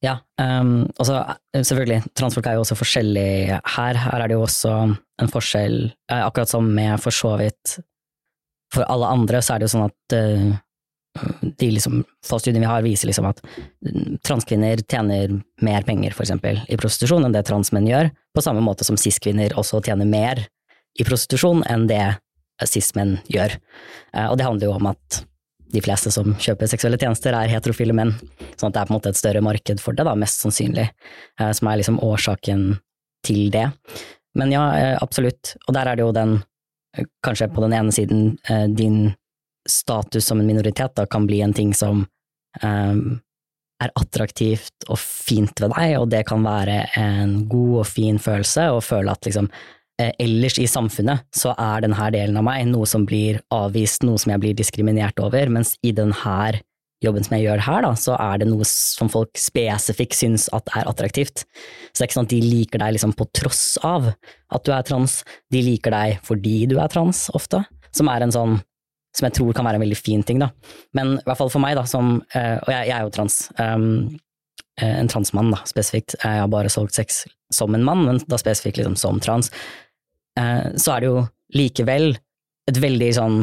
[0.07, 1.23] Ja, um, altså
[1.57, 3.99] selvfølgelig, transfolk er jo også forskjellige her.
[3.99, 4.75] Her er det jo også
[5.23, 5.79] en forskjell,
[6.13, 7.79] eh, akkurat som med for så vidt
[8.75, 10.57] For alle andre så er det jo sånn at uh,
[11.63, 13.39] de liksom, studiene vi har, viser liksom at
[14.27, 18.85] transkvinner tjener mer penger, for eksempel, i prostitusjon enn det transmenn gjør, på samme måte
[18.85, 20.43] som cis-kvinner også tjener mer
[20.99, 22.19] i prostitusjon enn det
[22.67, 23.55] cis-menn gjør.
[24.11, 25.23] Uh, og det handler jo om at
[25.73, 28.15] de fleste som kjøper seksuelle tjenester, er heterofile menn,
[28.57, 30.89] sånn at det er på en måte et større marked for det, da, mest sannsynlig,
[31.41, 32.67] eh, som er liksom årsaken
[33.27, 33.69] til det.
[34.39, 36.39] Men ja, eh, absolutt, og der er det jo den,
[37.27, 38.37] kanskje på den ene siden,
[38.73, 39.11] din
[39.69, 42.07] status som en minoritet da, kan bli en ting som
[42.63, 43.21] um,
[43.83, 48.71] er attraktivt og fint ved deg, og det kan være en god og fin følelse,
[48.73, 52.89] å føle at liksom eh, ellers i samfunnet så er denne delen av meg noe
[52.89, 56.61] som blir avvist, noe som jeg blir diskriminert over, mens i denne
[57.05, 60.71] jobben som jeg gjør her, da, så er det noe som folk spesifikt syns at
[60.77, 61.45] er attraktivt.
[61.93, 64.73] Så det er ikke sånn at de liker deg liksom på tross av at du
[64.73, 65.21] er trans,
[65.53, 67.63] de liker deg fordi du er trans, ofte,
[67.97, 68.59] som er en sånn
[69.17, 70.51] som jeg tror kan være en veldig fin ting, da.
[70.97, 73.39] Men i hvert fall for meg, da, som uh, Og jeg, jeg, er jo trans.
[73.57, 74.19] Um,
[74.85, 76.19] en transmann, da, spesifikt.
[76.21, 77.23] Jeg har bare solgt sex
[77.55, 79.49] som en mann, men da spesifikt liksom som trans.
[80.37, 82.11] Uh, så er det jo likevel
[82.67, 83.37] et veldig sånn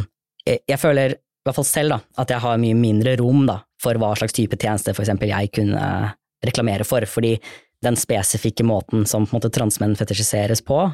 [0.43, 3.61] jeg, jeg, føler, i hvert fall selv, da, at jeg har mye mindre rom da,
[3.81, 5.85] for hva slags type tjeneste for eksempel jeg kunne
[6.43, 7.37] reklamere for, fordi
[7.83, 10.85] den spesifikke måten som på en måte transmenn fetisjiseres på,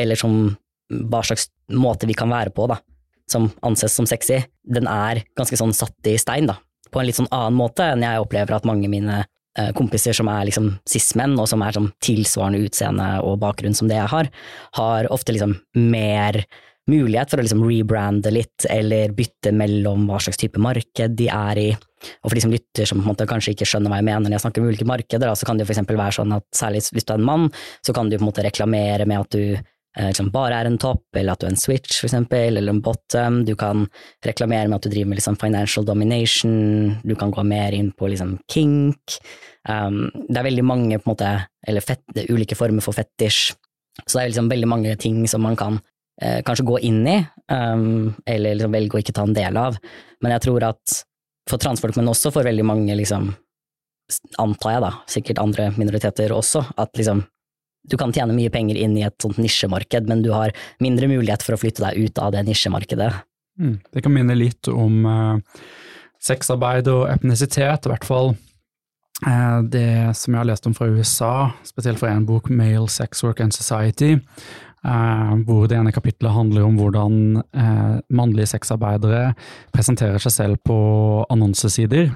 [0.00, 0.54] eller som
[0.90, 2.78] hva slags måte vi kan være på, da,
[3.30, 6.58] som anses som sexy, den er ganske sånn satt i stein, da.
[6.90, 9.28] På en litt sånn annen måte enn jeg opplever at mange mine eh,
[9.74, 13.98] kompiser som er liksom cis-menn, og som er sånn tilsvarende utseende og bakgrunn som det
[13.98, 14.28] jeg har,
[14.78, 15.56] har ofte liksom
[15.90, 16.44] mer
[16.90, 21.60] mulighet for å liksom rebrande litt, eller bytte mellom hva slags type marked de er
[21.62, 21.68] i.
[22.22, 24.62] Og for de som lytter som kanskje ikke skjønner hva jeg mener når jeg snakker
[24.62, 27.28] om ulike markeder, så kan det eksempel være sånn at særlig hvis du er en
[27.28, 27.50] mann,
[27.86, 30.78] så kan du på en måte reklamere med at du Eh, liksom bare er en
[30.78, 33.40] topp, eller at du er en switch, for eksempel, eller en bottom.
[33.44, 33.88] Du kan
[34.26, 38.10] reklamere med at du driver med liksom financial domination, du kan gå mer inn på
[38.12, 39.18] liksom kink.
[39.68, 41.32] Um, det er veldig mange på en måte,
[41.66, 43.50] eller fett, ulike former for fetisj,
[44.06, 45.80] så det er liksom veldig mange ting som man kan
[46.22, 47.18] eh, kanskje gå inn i,
[47.52, 49.76] um, eller liksom velge å ikke ta en del av.
[50.22, 51.00] Men jeg tror at
[51.50, 53.32] for transfolk, men også for veldig mange liksom
[54.42, 57.22] antar jeg da, sikkert andre minoriteter også, at liksom
[57.88, 61.44] du kan tjene mye penger inn i et sånt nisjemarked, men du har mindre mulighet
[61.44, 63.10] for å flytte deg ut av det nisjemarkedet.
[63.60, 63.76] Mm.
[63.92, 65.66] Det kan minne litt om uh,
[66.22, 68.32] sexarbeid og etnisitet, i hvert fall
[69.26, 71.34] uh, det som jeg har lest om fra USA,
[71.66, 74.16] spesielt fra en bok, Male Sex Work and Society,
[74.84, 77.20] uh, hvor det ene kapitlet handler om hvordan
[78.12, 79.30] mannlige sexarbeidere
[79.74, 80.80] presenterer seg selv på
[81.32, 82.10] annonsesider.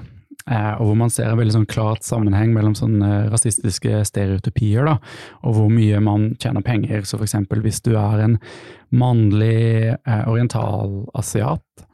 [0.45, 4.99] Og hvor man ser en veldig sånn klart sammenheng mellom sånne rasistiske stereotypier, da,
[5.41, 7.01] og hvor mye man tjener penger.
[7.01, 8.37] Så for eksempel hvis du er en
[8.93, 11.87] mannlig eh, orientalasiat,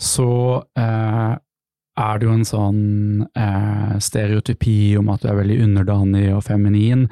[0.00, 0.30] så
[0.78, 1.36] eh,
[1.98, 2.82] er det jo en sånn
[3.38, 7.08] eh, stereotypi om at du er veldig underdanig og feminin.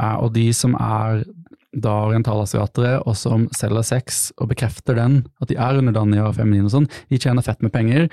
[0.00, 1.24] Eh, og de som er
[1.70, 6.66] da orientalasiatere, og som selger sex og bekrefter den, at de er underdanige og feminine
[6.66, 8.08] og sånn, de tjener fett med penger.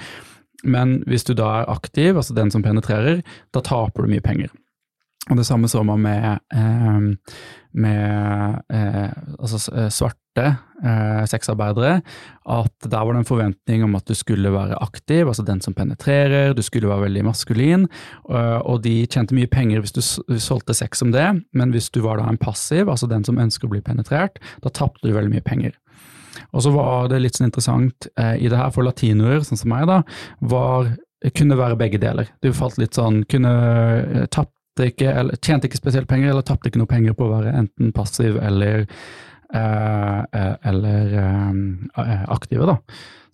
[0.63, 3.21] Men hvis du da er aktiv, altså den som penetrerer,
[3.53, 4.53] da taper du mye penger.
[5.27, 7.35] Og det samme så man med, eh,
[7.73, 11.99] med eh, altså eh, svarte eh, sexarbeidere,
[12.47, 15.75] at der var det en forventning om at du skulle være aktiv, altså den som
[15.75, 17.87] penetrerer, du skulle være veldig maskulin,
[18.29, 20.01] eh, og de tjente mye penger hvis du
[20.39, 23.67] solgte sex som det, men hvis du var da en passiv, altså den som ønsker
[23.67, 25.75] å bli penetrert, da tapte du veldig mye penger.
[26.55, 29.71] Og så var det litt sånn interessant eh, i det her for latinoer, sånn som
[29.73, 30.01] meg, da,
[30.39, 30.93] var
[31.35, 32.29] kunne være begge deler.
[32.41, 36.81] Du falt litt sånn Kunne tapt ikke, eller, tjente ikke spesielt penger, eller tapte ikke
[36.81, 38.83] noe penger på å være enten passiv eller,
[39.55, 40.19] uh,
[40.69, 42.77] eller uh, aktive, da.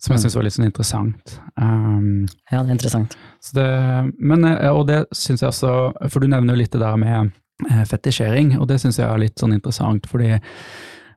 [0.00, 0.22] Som jeg mm.
[0.22, 1.34] syns var litt sånn interessant.
[1.60, 3.18] Um, ja, det er interessant.
[3.52, 3.68] Det,
[4.16, 5.74] men, og det syns jeg også,
[6.08, 7.34] for du nevner jo litt det der med
[7.88, 10.32] fetisjering, og det syns jeg er litt sånn interessant, fordi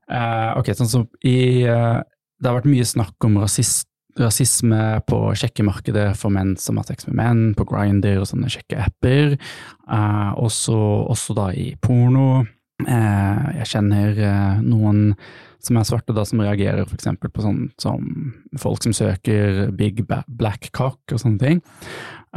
[0.07, 3.89] Ok, sånn som i Det har vært mye snakk om rasist
[4.19, 9.37] rasisme på sjekkemarkedet for menn som har sex med menn, på Grinder og sånne sjekkeapper.
[9.87, 10.77] Uh, også,
[11.11, 12.45] også, da i porno.
[12.85, 15.15] Uh, jeg kjenner uh, noen
[15.63, 17.09] som er svarte, da, som reagerer f.eks.
[17.21, 18.03] på sånn som
[18.61, 21.63] folk som søker big black cock og sånne ting.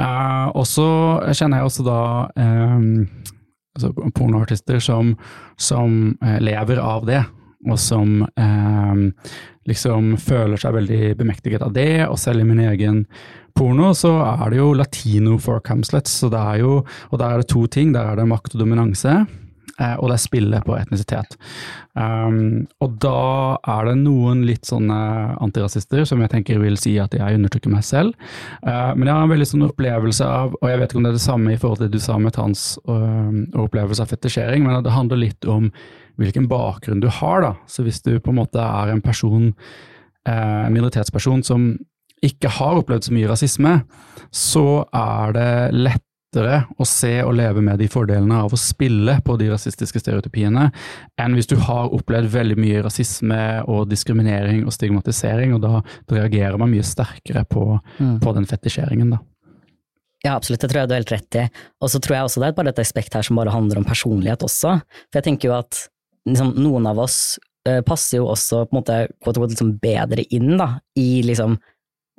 [0.00, 0.87] og så
[1.28, 2.00] kjenner jeg også da
[2.35, 3.04] um,
[3.76, 5.12] altså pornoartister som,
[5.61, 7.20] som lever av det
[7.68, 9.03] og som eh,
[9.68, 12.07] liksom føler seg veldig bemektiget av det.
[12.09, 13.05] Og selv i min egen
[13.57, 17.92] porno så er det jo latino for Camslets, og der er det to ting.
[17.96, 19.23] Der er det makt og dominanse.
[19.81, 21.37] Eh, og det er spillet på etnisitet.
[21.96, 24.99] Um, og da er det noen litt sånne
[25.42, 28.14] antirasister som jeg tenker vil si at jeg undertrykker meg selv.
[28.66, 31.14] Uh, men jeg har en veldig sånn opplevelse av, og jeg vet ikke om det
[31.14, 33.07] er det samme i forhold til det du sa med trans og,
[33.55, 35.70] og opplevelse av fetisjering, men det handler litt om
[36.20, 37.46] hvilken bakgrunn du har.
[37.46, 37.55] da.
[37.70, 39.55] Så hvis du på en måte er en person,
[40.29, 41.73] uh, minoritetsperson som
[42.20, 43.79] ikke har opplevd så mye rasisme,
[44.29, 45.51] så er det
[46.31, 50.71] lettere å se og leve med de fordelene av å spille på de rasistiske stereotypiene,
[51.19, 56.21] enn hvis du har opplevd veldig mye rasisme og diskriminering og stigmatisering, og da, da
[56.21, 58.21] reagerer man mye sterkere på, mm.
[58.21, 59.11] på den fetisjeringen.
[59.16, 59.21] da.
[60.23, 61.47] Ja, absolutt, det tror jeg du har helt rett i.
[61.81, 63.87] Og så tror jeg også det er bare et aspekt her som bare handler om
[63.88, 64.77] personlighet også.
[65.09, 65.87] For jeg tenker jo at
[66.29, 70.75] liksom, noen av oss uh, passer jo også på en måte liksom bedre inn da,
[71.01, 71.69] i liksom uh,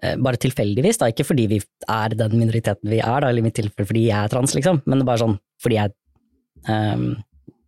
[0.02, 1.60] bare tilfeldigvis, da, ikke fordi vi
[1.90, 4.82] er den minoriteten vi er, da, eller i mitt tilfelle fordi jeg er trans, liksom,
[4.86, 5.94] men det er bare sånn fordi jeg
[6.70, 7.12] um,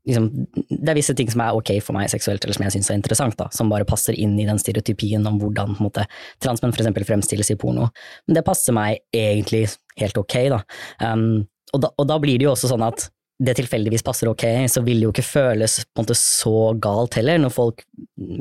[0.07, 0.29] liksom,
[0.69, 2.99] Det er visse ting som er ok for meg seksuelt, eller som jeg syns er
[2.99, 6.05] interessant, da, som bare passer inn i den stereotypien om hvordan på en måte,
[6.43, 7.89] transmenn eksempel fremstilles i porno.
[8.27, 9.67] Men det passer meg egentlig
[10.01, 10.63] helt ok, da.
[11.03, 13.07] Um, og da, og da blir det jo også sånn at
[13.43, 17.53] det tilfeldigvis passer ok, så vil det jo ikke føles måte så galt heller, når
[17.53, 17.83] folk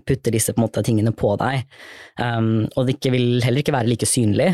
[0.07, 1.65] putter disse på måte tingene på deg.
[2.21, 4.53] Um, og det vil heller ikke være like synlig,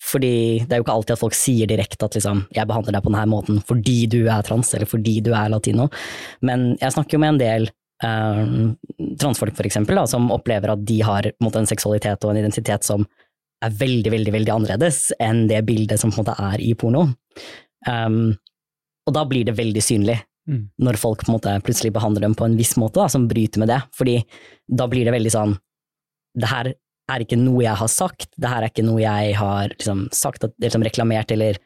[0.00, 3.04] fordi det er jo ikke alltid at folk sier direkte at liksom, jeg behandler deg
[3.04, 5.90] på denne måten fordi du er trans, eller fordi du er latino.
[6.46, 7.70] Men jeg snakker jo med en del
[8.04, 8.76] um,
[9.20, 12.40] transfolk, for eksempel, da, som opplever at de har en, måte, en seksualitet og en
[12.42, 13.04] identitet som
[13.60, 17.10] er veldig, veldig, veldig annerledes enn det bildet som på en måte er i porno.
[17.88, 18.38] Um,
[19.10, 20.20] og da blir det veldig synlig.
[20.48, 20.62] Mm.
[20.82, 23.80] Når folk måte plutselig behandler dem på en viss måte da, som bryter med det.
[23.98, 24.20] Fordi
[24.66, 25.58] da blir det veldig sånn
[26.40, 26.70] Det her
[27.10, 30.44] er ikke noe jeg har sagt, det her er ikke noe jeg har liksom, sagt,
[30.62, 31.58] liksom, reklamert eller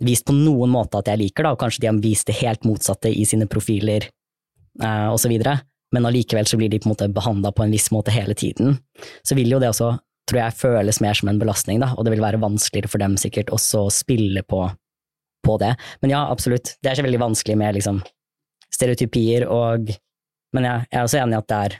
[0.00, 2.64] vist på noen måte at jeg liker, da, og kanskje de har vist det helt
[2.64, 5.58] motsatte i sine profiler eh, videre,
[5.92, 8.78] men allikevel så blir de på en måte behandla på en viss måte hele tiden.
[9.20, 9.92] Så vil jo det også,
[10.30, 13.20] tror jeg, føles mer som en belastning, da, og det vil være vanskeligere for dem
[13.20, 14.64] sikkert også å spille på
[15.44, 15.74] på det.
[16.02, 16.76] Men ja, absolutt.
[16.80, 18.02] Det er ikke veldig vanskelig med liksom,
[18.72, 19.94] stereotypier og
[20.54, 21.72] Men ja, jeg er også enig i at det er,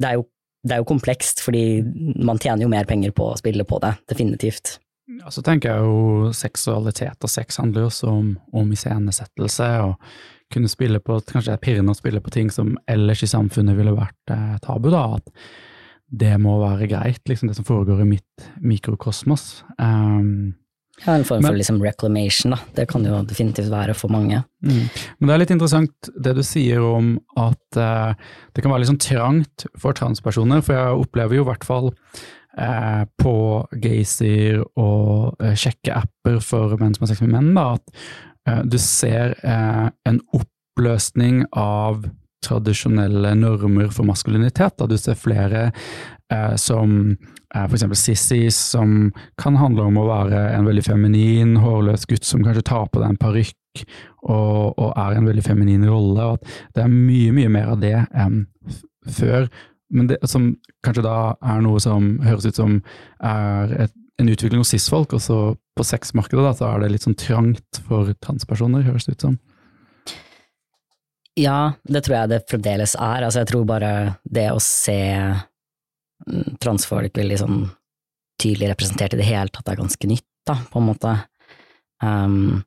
[0.00, 0.22] det er jo
[0.66, 1.82] det er jo komplekst, fordi
[2.20, 4.74] man tjener jo mer penger på å spille på det, definitivt.
[5.18, 10.52] Ja, så tenker jeg jo seksualitet og sex handler jo også om, om iscenesettelse, og
[10.52, 13.78] kunne spille på kanskje det er pirrende å spille på ting som ellers i samfunnet
[13.78, 15.04] ville vært eh, tabu, da.
[15.20, 15.30] At
[16.10, 19.62] det må være greit, liksom det som foregår i mitt mikrokosmos.
[19.78, 20.56] Um,
[21.04, 22.58] ja, en form for liksom reclamation, da.
[22.76, 24.42] Det kan jo definitivt være for mange.
[24.66, 24.82] Mm.
[25.18, 28.92] Men det er litt interessant det du sier om at eh, det kan være litt
[28.92, 33.36] sånn trangt for transpersoner, for jeg opplever jo i hvert fall eh, på
[33.82, 39.34] gaysir og uh, sjekkeapper for menn som har sex med menn, da, at du ser
[39.44, 42.06] en oppløsning av
[42.44, 44.78] tradisjonelle normer for maskulinitet.
[44.78, 44.88] Da.
[44.88, 45.68] Du ser flere
[46.32, 47.16] eh, som
[47.54, 47.86] eh, f.eks.
[47.98, 52.88] Sissy, som kan handle om å være en veldig feminin, hårløs gutt som kanskje tar
[52.90, 53.84] på deg en parykk
[54.26, 56.26] og, og, er en veldig feminin rolle.
[56.26, 58.44] og at Det er mye, mye mer av det enn
[59.10, 59.48] før.
[59.90, 60.52] Men det som
[60.86, 61.16] kanskje da
[61.52, 62.78] er noe som høres ut som
[63.26, 65.38] er et, en utvikling hos cis-folk, og så
[65.78, 69.38] på sexmarkedet da, så er det litt sånn trangt for transpersoner, høres det ut som.
[71.38, 73.24] Ja, det tror jeg det fremdeles er.
[73.24, 73.92] Altså, jeg tror bare
[74.28, 75.00] det å se
[76.62, 77.60] transfolk veldig sånn
[78.40, 81.14] tydelig representert i det hele tatt er ganske nytt, da, på en måte.
[82.00, 82.62] Um,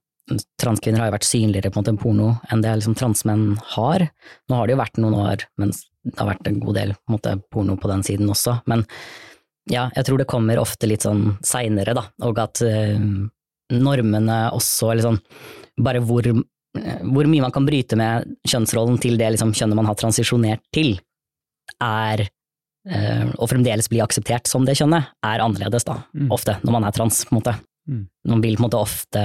[0.62, 4.08] transkvinner har jo vært synligere på en måte porno enn det liksom transmenn har.
[4.48, 7.04] Nå har det jo vært noen år mens det har vært en god del på
[7.08, 8.84] en måte, porno på den siden også, men
[9.72, 13.00] ja, jeg tror det kommer ofte litt sånn seinere, da, og at uh,
[13.72, 15.22] normene også, eller sånn,
[15.80, 16.28] bare hvor
[16.74, 20.96] hvor mye man kan bryte med kjønnsrollen til det liksom, kjønnet man har transisjonert til,
[21.78, 22.26] er
[22.84, 26.28] og fremdeles bli akseptert som det kjønnet, er annerledes, da, mm.
[26.36, 27.56] ofte, når man er trans, på en måte.
[27.88, 28.06] Mm.
[28.32, 29.22] Man vil på en måte ofte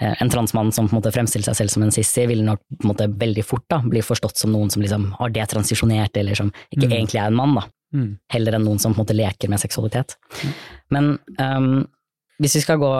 [0.00, 2.62] øh, En transmann som på en måte fremstiller seg selv som en sissy, vil nok
[2.72, 6.16] på en måte veldig fort da, bli forstått som noen som liksom har det transisjonert,
[6.16, 6.94] eller som ikke mm.
[6.96, 7.66] egentlig er en mann, da.
[7.92, 8.08] Mm.
[8.32, 10.16] Heller enn noen som på en måte leker med seksualitet.
[10.40, 10.52] Mm.
[10.96, 11.70] Men um,
[12.40, 12.92] hvis vi skal gå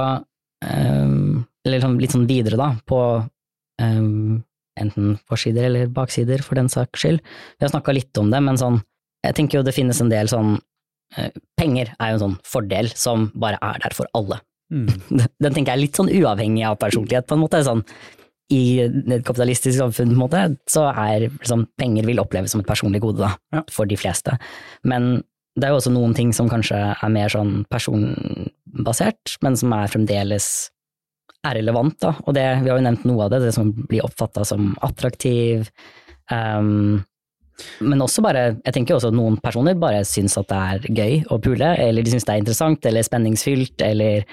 [0.68, 3.00] um, liksom litt sånn videre, da, på
[3.82, 4.42] um,
[4.80, 7.20] enten forsider eller baksider, for den saks skyld.
[7.58, 8.80] Vi har snakka litt om det, men sånn,
[9.22, 12.90] jeg tenker jo det finnes en del sånn uh, Penger er jo en sånn fordel
[12.98, 14.40] som bare er der for alle.
[14.72, 14.88] Mm.
[15.42, 17.62] Den tenker jeg er litt sånn uavhengig av personlighet, på en måte.
[17.66, 17.84] sånn
[18.52, 22.68] i et kapitalistisk samfunn, på en måte, så er liksom, penger vil oppleves som et
[22.68, 23.62] personlig gode, da, ja.
[23.72, 24.34] for de fleste.
[24.84, 25.22] Men
[25.56, 29.90] det er jo også noen ting som kanskje er mer sånn personbasert, men som er
[29.92, 30.48] fremdeles
[31.42, 32.14] er relevant, da.
[32.26, 35.68] Og det, vi har jo nevnt noe av det, det som blir oppfatta som attraktiv.
[36.30, 37.02] Um,
[37.84, 41.14] men også bare, jeg tenker også at noen personer bare syns at det er gøy
[41.32, 44.26] å pule, eller de syns det er interessant eller spenningsfylt eller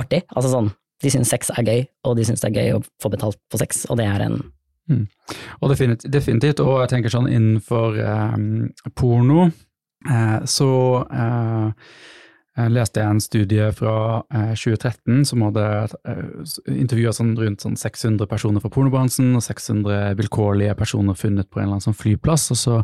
[0.00, 0.22] artig.
[0.36, 0.70] Altså sånn,
[1.02, 3.62] de syns sex er gøy, og de syns det er gøy å få betalt for
[3.62, 4.38] sex, og det er en
[4.90, 5.04] mm.
[5.60, 8.38] Og definitivt, definitivt, og jeg tenker sånn innenfor eh,
[8.98, 9.48] porno,
[10.08, 10.72] eh, så
[11.06, 11.70] uh,
[12.52, 13.94] jeg leste en studie fra
[14.28, 15.64] 2013 eh, som hadde
[16.04, 21.62] eh, intervjua sånn rundt sånn 600 personer fra pornobransjen og 600 vilkårlige personer funnet på
[21.62, 22.50] en eller annen sånn flyplass.
[22.52, 22.76] og Så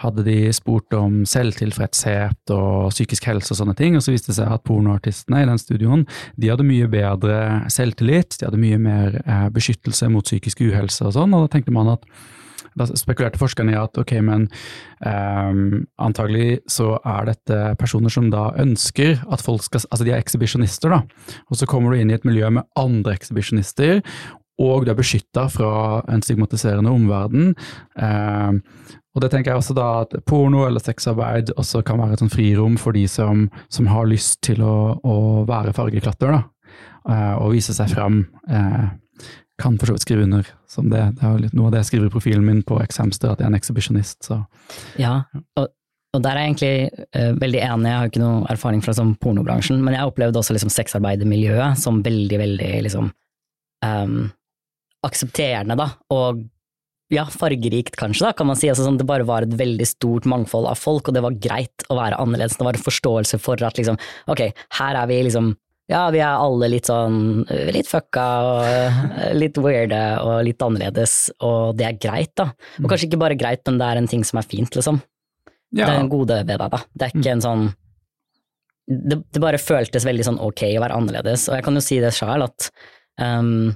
[0.00, 3.98] hadde de spurt om selvtilfredshet og psykisk helse og sånne ting.
[3.98, 6.06] og Så viste det seg at pornoartistene i den studioen
[6.40, 11.18] de hadde mye bedre selvtillit, de hadde mye mer eh, beskyttelse mot psykisk uhelse og
[11.18, 11.36] sånn.
[11.36, 12.08] og Da tenkte man at
[12.78, 14.46] da spekulerte forskerne i at ok, men
[15.04, 20.20] um, antagelig så er dette personer som da ønsker at folk skal Altså de er
[20.20, 21.00] ekshibisjonister, da.
[21.50, 24.02] Og så kommer du inn i et miljø med andre ekshibisjonister,
[24.60, 25.72] og du er beskytta fra
[26.12, 27.54] en stigmatiserende omverden.
[27.96, 28.60] Um,
[29.14, 32.32] og det tenker jeg også da at porno eller sexarbeid også kan være et sånn
[32.32, 35.16] frirom for de som, som har lyst til å, å
[35.48, 36.42] være fargeklatter, da.
[37.08, 38.22] Uh, og vise seg fram.
[38.46, 38.92] Uh,
[39.60, 41.02] kan for så vidt skrive under som det.
[41.18, 43.48] Det er litt noe av det jeg skriver i profilen min på X-Hamster, at jeg
[43.48, 44.30] er en ekshibisjonist.
[45.00, 45.14] Ja,
[45.60, 45.70] og,
[46.16, 49.16] og der er jeg egentlig uh, veldig enig, jeg har ikke noe erfaring fra sånn
[49.22, 53.12] pornobransjen, men jeg opplevde også liksom sexarbeidermiljøet som veldig, veldig liksom
[53.86, 54.16] um,
[55.06, 56.42] aksepterende, da, og
[57.10, 58.68] ja, fargerikt kanskje, da, kan man si.
[58.70, 61.86] Altså, sånn, det bare var et veldig stort mangfold av folk, og det var greit
[61.90, 62.54] å være annerledes.
[62.58, 63.98] Det var en forståelse for at liksom,
[64.30, 64.44] ok,
[64.78, 65.50] her er vi liksom
[65.90, 67.42] ja, vi er alle litt sånn
[67.74, 72.50] litt fucka og eh, litt weirde og litt annerledes, og det er greit, da.
[72.78, 75.00] Og kanskje ikke bare greit, men det er en ting som er fint, liksom.
[75.74, 75.84] Ja.
[75.84, 76.82] Det er en gode ved deg, da.
[76.94, 77.68] Det er ikke en sånn
[78.90, 82.00] det, det, bare føltes veldig sånn ok å være annerledes, og jeg kan jo si
[82.02, 82.70] det sjøl at
[83.22, 83.70] um,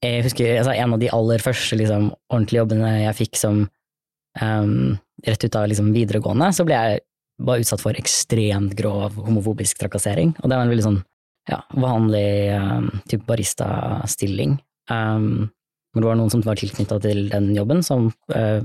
[0.00, 3.66] jeg husker altså, en av de aller første liksom, ordentlige jobbene jeg fikk som
[4.40, 4.96] um,
[5.26, 7.04] rett ut av liksom, videregående, så ble jeg
[7.40, 10.34] var utsatt for ekstremt grov homofobisk trakassering.
[10.40, 11.00] Og det var en veldig sånn
[11.50, 14.58] ja, vanlig um, type baristastilling.
[14.90, 15.48] Um,
[15.90, 18.62] men det var noen som var tilknytta til den jobben, som uh,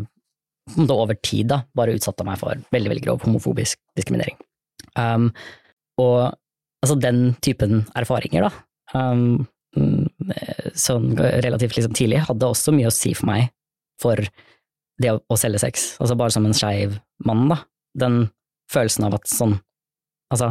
[0.86, 4.38] over tid da, bare utsatte meg for veldig veldig grov homofobisk diskriminering.
[5.00, 5.32] Um,
[6.02, 6.36] og
[6.84, 9.46] altså den typen erfaringer, da, um,
[10.76, 13.50] sånn relativt liksom tidlig, hadde også mye å si for meg
[14.02, 14.20] for
[15.02, 15.94] det å, å selge sex.
[16.04, 16.98] Altså bare som en skeiv
[17.28, 17.62] mann, da.
[17.96, 18.26] Den
[18.72, 19.60] følelsen av at sånn
[20.34, 20.48] Altså,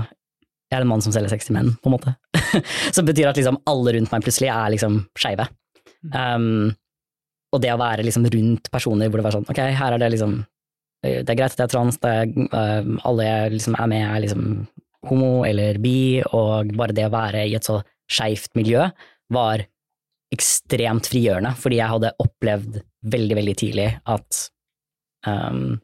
[0.70, 2.12] jeg er en mann som selger sex til menn, på en måte.
[2.94, 5.48] Som betyr at liksom alle rundt meg plutselig er liksom skeive.
[6.14, 6.70] Um,
[7.50, 10.12] og det å være liksom rundt personer hvor det var sånn, ok, her er det
[10.14, 10.36] liksom
[11.04, 14.06] Det er greit at jeg er trans, det er, uh, alle jeg liksom er med,
[14.06, 14.46] er liksom
[15.10, 18.86] homo eller bi, og bare det å være i et så skeivt miljø
[19.34, 19.66] var
[20.32, 22.78] ekstremt frigjørende, fordi jeg hadde opplevd
[23.12, 24.40] veldig, veldig tidlig at
[25.28, 25.76] um,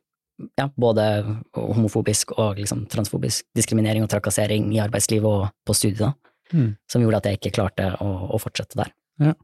[0.58, 1.06] ja, både
[1.54, 6.16] homofobisk og liksom transfobisk diskriminering og trakassering i arbeidslivet og på studiet,
[6.52, 6.72] mm.
[6.90, 8.94] som gjorde at jeg ikke klarte å, å fortsette der.
[9.20, 9.34] Ja.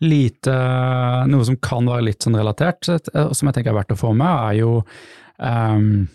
[0.00, 0.54] Lite,
[1.28, 4.30] noe som kan være litt sånn relatert, som jeg tenker er verdt å få med,
[4.30, 4.78] er jo
[5.36, 6.06] um,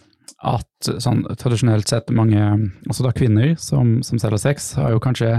[0.45, 2.41] at sånn tradisjonelt sett mange,
[2.87, 5.37] altså da kvinner som, som selger sex, har jo kanskje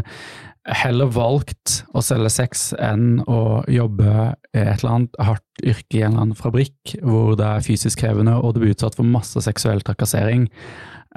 [0.66, 4.08] heller valgt å selge sex enn å jobbe
[4.50, 8.02] i et eller annet hardt yrke i en eller annen fabrikk hvor det er fysisk
[8.02, 10.48] krevende og du blir utsatt for masse seksuell trakassering,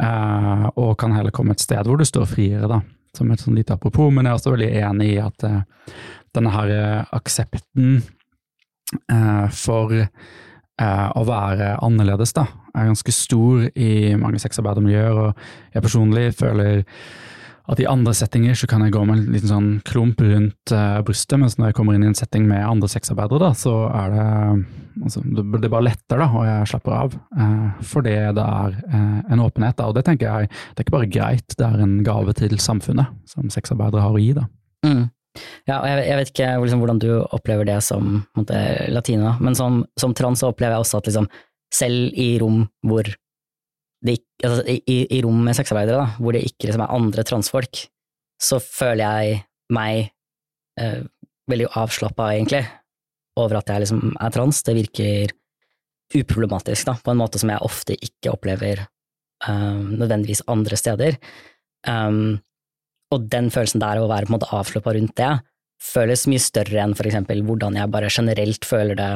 [0.02, 2.82] uh, og kan heller komme et sted hvor du står friere, da.
[3.18, 5.64] Som et sånn lite apropos, men jeg er også veldig enig i at uh,
[6.38, 8.04] denne her eh, aksepten
[9.10, 9.96] uh, for
[10.80, 16.86] å være annerledes, da, er ganske stor i mange sexarbeidermiljøer, og jeg personlig føler
[17.70, 21.02] at i andre settinger så kan jeg gå med en liten sånn klump rundt uh,
[21.06, 24.16] brystet, mens når jeg kommer inn i en setting med andre sexarbeidere, da, så er
[24.16, 24.26] det
[25.06, 27.20] altså, det, bare letter, da, og jeg slapper av.
[27.38, 30.98] Uh, fordi det er uh, en åpenhet, da, og det tenker jeg det er ikke
[30.98, 34.34] bare greit, det er en gave til samfunnet som sexarbeidere har å gi.
[34.40, 34.50] da.
[34.88, 35.08] Mm.
[35.70, 38.60] Ja, og jeg, jeg, vet ikke liksom, hvordan du opplever det som måte,
[38.90, 41.30] latina, men som, som trans så opplever jeg også at liksom,
[41.76, 43.06] selv i rom hvor
[44.46, 47.84] altså, i, i, rom med sexarbeidere, da, hvor det ikke liksom er andre transfolk,
[48.40, 49.42] så føler jeg
[49.76, 50.10] meg
[50.80, 51.02] eh,
[51.50, 52.64] veldig avslappa, egentlig,
[53.40, 54.62] over at jeg liksom er trans.
[54.66, 55.34] Det virker
[56.16, 58.86] uproblematisk, da, på en måte som jeg ofte ikke opplever
[59.46, 61.20] um, nødvendigvis andre steder.
[61.88, 62.40] Um,
[63.14, 65.32] og den følelsen der å være på en måte avslappa rundt det,
[65.80, 69.12] føles mye større enn for eksempel hvordan jeg bare generelt føler det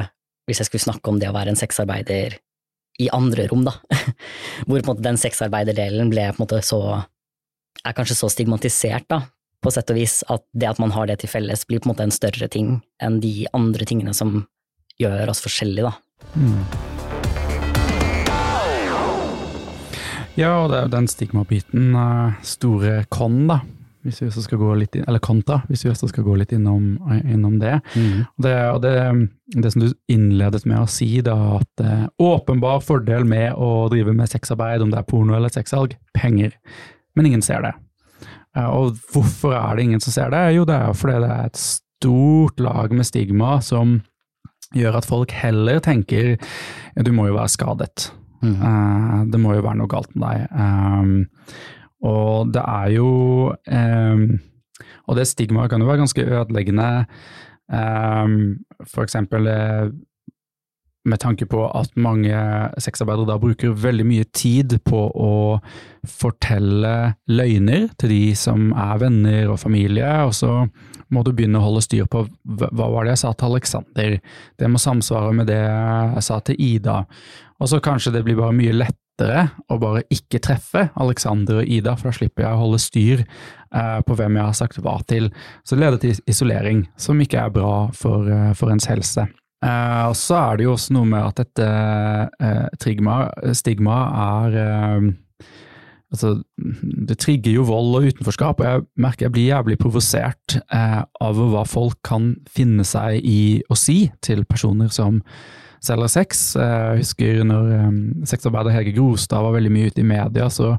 [0.48, 2.38] hvis jeg skulle snakke om det å være en sexarbeider
[3.02, 3.74] i andre rom, da.
[4.68, 6.82] Hvor på en måte den sexarbeiderdelen ble på en måte så
[7.84, 9.24] er kanskje så stigmatisert, da,
[9.64, 11.94] på sett og vis, at det at man har det til felles, blir på en
[11.94, 14.44] måte en større ting enn de andre tingene som
[15.02, 15.94] gjør oss forskjellige, da.
[16.38, 16.64] Mm.
[20.34, 23.60] Ja, og det er jo den stigmabiten, uh, store con, da,
[24.04, 26.52] hvis vi også skal gå litt inn, eller kontra, hvis vi også skal gå litt
[26.56, 27.78] innom, innom det.
[27.96, 28.26] Mm.
[28.44, 28.96] Det, og det,
[29.56, 34.16] det, som du innledet med å si, da, at eh, åpenbar fordel med å drive
[34.16, 36.58] med sexarbeid, om det er porno eller sexsalg, penger.
[37.16, 37.74] Men ingen ser det.
[38.58, 40.44] Uh, og hvorfor er det ingen som ser det?
[40.58, 44.02] Jo, det er fordi det er et stort lag med stigma som
[44.74, 46.36] gjør at folk heller tenker
[47.06, 48.10] du må jo være skadet.
[48.44, 48.58] Mm.
[48.60, 51.26] Uh, det må jo være noe galt med deg.
[52.04, 53.10] Og det er jo
[53.68, 54.24] eh,
[55.08, 56.90] Og det stigmaet kan jo være ganske ødeleggende.
[57.72, 59.94] Eh, eksempel eh,
[61.06, 62.32] med tanke på at mange
[62.80, 65.34] sexarbeidere da bruker veldig mye tid på å
[66.08, 66.94] fortelle
[67.28, 70.64] løgner til de som er venner og familie, og så
[71.14, 74.18] må du begynne å holde styr på hva var det jeg sa til Alexander,
[74.60, 77.02] det må samsvare med det jeg sa til Ida,
[77.60, 81.70] og så kanskje det blir bare mye lett lettere å bare ikke treffe Alexander og
[81.70, 85.00] Ida, for da slipper jeg å holde styr eh, på hvem jeg har sagt hva
[85.08, 85.32] til.
[85.64, 89.28] Så det leder til isolering, som ikke er bra for, eh, for ens helse.
[89.64, 91.68] Eh, og så er det jo også noe med at dette
[92.80, 94.00] trigma, stigma
[94.44, 95.20] er
[96.14, 96.44] Altså,
[97.10, 101.40] det trigger jo vold og utenforskap, og jeg merker jeg blir jævlig provosert eh, av
[101.42, 105.24] hva folk kan finne seg i å si til personer som
[105.84, 106.44] selger sex.
[106.60, 107.98] Jeg husker når um,
[108.30, 110.76] sexarbeider Hege Grostad var veldig mye ute i media, så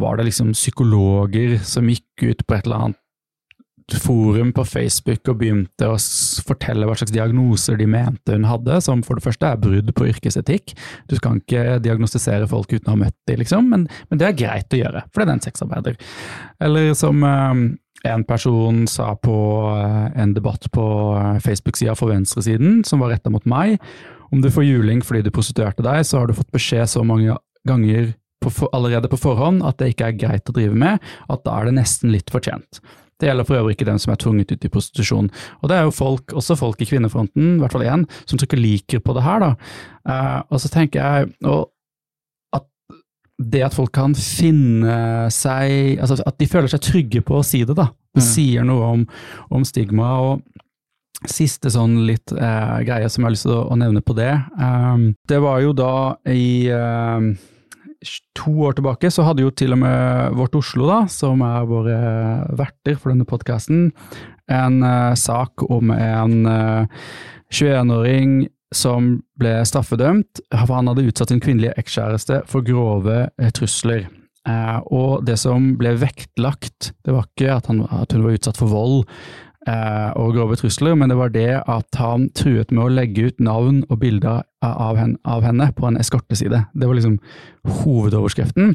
[0.00, 3.00] var det liksom psykologer som gikk ut på et eller annet
[3.98, 5.96] forum på Facebook og begynte å
[6.46, 10.08] fortelle hva slags diagnoser de mente hun hadde, som for det første er brudd på
[10.10, 10.74] yrkesetikk.
[11.10, 14.38] Du kan ikke diagnostisere folk uten å ha møtt dem, liksom, men, men, det er
[14.38, 15.98] greit å gjøre, for det er en sexarbeider.
[16.62, 17.64] Eller som um,
[18.06, 19.36] en person sa på
[19.74, 20.86] uh, en debatt på
[21.16, 23.78] uh, Facebook-sida for venstresiden, som var retta mot meg,
[24.32, 27.36] om du får juling fordi du prostituerte deg, så har du fått beskjed så mange
[27.68, 31.42] ganger på for, allerede på forhånd at det ikke er greit å drive med, at
[31.44, 32.80] da er det nesten litt fortjent.
[33.20, 35.26] Det gjelder for øvrig ikke dem som er tvunget ut i prostitusjon.
[35.60, 38.56] Og det er jo folk, også folk i kvinnefronten, i hvert fall én, som trykker
[38.56, 39.50] liker på det her, da.
[40.08, 41.68] Uh, og så tenker jeg og
[42.56, 42.64] at
[43.52, 47.60] det at folk kan finne seg Altså at de føler seg trygge på å si
[47.68, 47.90] det, da.
[48.16, 48.26] Det Mm.
[48.26, 49.06] sier noe om,
[49.54, 50.08] om stigma.
[50.18, 50.42] og
[51.28, 54.32] Siste sånn litt eh, greie som jeg har lyst til å, å nevne på det,
[54.60, 55.92] Um, det var jo da
[56.28, 57.32] i um,
[58.36, 61.98] to år tilbake så hadde jo til og med Vårt Oslo, da, som er våre
[62.58, 63.90] verter for denne podkasten,
[64.50, 67.02] en uh, sak om en uh,
[67.52, 74.08] 21-åring som ble straffedømt, for han hadde utsatt sin kvinnelige ekskjæreste for grove uh, trusler.
[74.48, 78.60] Eh, og det som ble vektlagt, det var ikke at, han, at hun var utsatt
[78.60, 79.10] for vold eh,
[79.68, 83.82] og grove trusler, men det var det at han truet med å legge ut navn
[83.90, 86.62] og bilder av henne, av henne på en eskorteside.
[86.72, 87.18] Det var liksom
[87.82, 88.72] hovedoverskriften.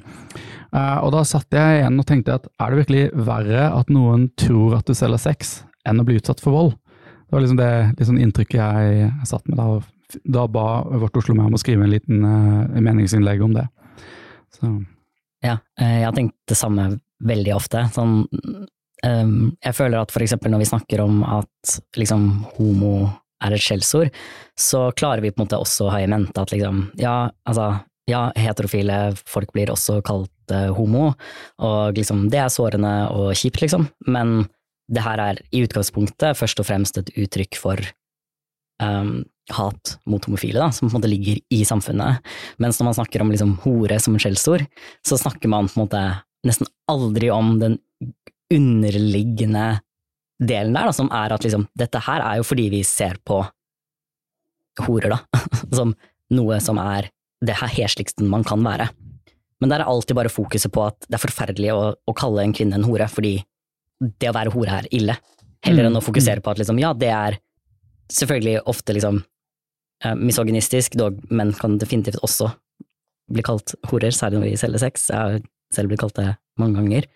[0.76, 4.28] Eh, og da satt jeg igjen og tenkte at er det virkelig verre at noen
[4.40, 5.58] tror at du selger sex,
[5.88, 6.74] enn å bli utsatt for vold?
[7.26, 9.70] Det var liksom det sånn inntrykket jeg satt med da.
[10.38, 13.66] Da ba Vårt Oslo meg om å skrive en liten uh, meningsinnlegg om det.
[14.54, 14.70] Så.
[15.44, 16.86] Ja, eh, jeg har tenkt det samme
[17.26, 17.88] veldig ofte.
[17.96, 18.28] Sånn,
[19.06, 22.96] jeg føler at for eksempel når vi snakker om at liksom homo
[23.46, 24.14] er et skjellsord,
[24.58, 27.68] så klarer vi på en måte også å ha i mente at liksom, ja, altså,
[28.10, 31.12] ja, heterofile folk blir også kalt eh, homo,
[31.62, 34.48] og liksom, det er sårende og kjipt, liksom, men
[34.92, 37.82] det her er i utgangspunktet først og fremst et uttrykk for
[38.82, 42.22] um, hat mot homofile, da, som på en måte ligger i samfunnet.
[42.62, 44.66] Mens når man snakker om liksom hore som en skjellsord,
[45.06, 46.04] så snakker man på en måte
[46.46, 47.80] nesten aldri om den
[48.54, 49.80] underliggende
[50.40, 53.40] delen der, da, som er at liksom, dette her er jo fordi vi ser på
[54.86, 55.44] horer, da,
[55.78, 55.94] som
[56.36, 57.10] noe som er
[57.46, 58.90] det her hesligste man kan være.
[59.62, 62.54] Men der er alltid bare fokuset på at det er forferdelig å, å kalle en
[62.56, 63.38] kvinne en hore, fordi
[64.02, 65.16] det å være hore er ille.
[65.66, 67.40] Heller enn å fokusere på at liksom, ja, det er
[68.12, 69.22] selvfølgelig ofte liksom
[70.04, 72.52] eh, misogynistisk, dog menn kan definitivt også
[73.32, 75.08] bli kalt horer, særlig når vi selger sex.
[75.10, 75.40] Jeg har
[75.74, 77.08] selv blitt kalt det mange ganger.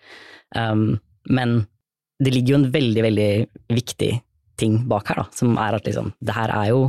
[0.56, 0.98] Um,
[1.28, 1.64] men
[2.20, 3.30] det ligger jo en veldig, veldig
[3.72, 4.10] viktig
[4.60, 6.82] ting bak her, da, som er at liksom, det her er jo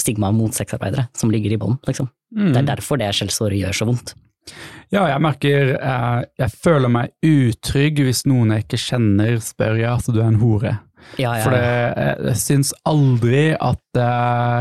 [0.00, 2.08] stigma mot sexarbeidere som ligger i bånn, liksom.
[2.36, 2.52] Mm.
[2.52, 4.14] Det er derfor det skjellsåret gjør så vondt.
[4.94, 9.96] Ja, jeg merker eh, Jeg føler meg utrygg hvis noen jeg ikke kjenner spør ja,
[9.98, 10.76] at du er en hore.
[11.18, 14.12] Ja, ja, For det, jeg, jeg syns aldri at det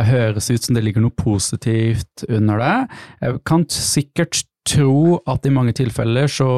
[0.09, 2.75] høres ut som det ligger noe positivt under det.
[3.21, 6.49] Jeg kan sikkert tro at i mange tilfeller så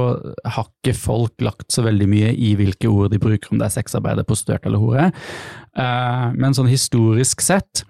[0.47, 3.77] har ikke folk lagt så veldig mye i hvilke ord de bruker, om det er
[3.77, 5.09] sexarbeider, prostituert eller hore.
[5.77, 7.83] Eh, men sånn historisk sett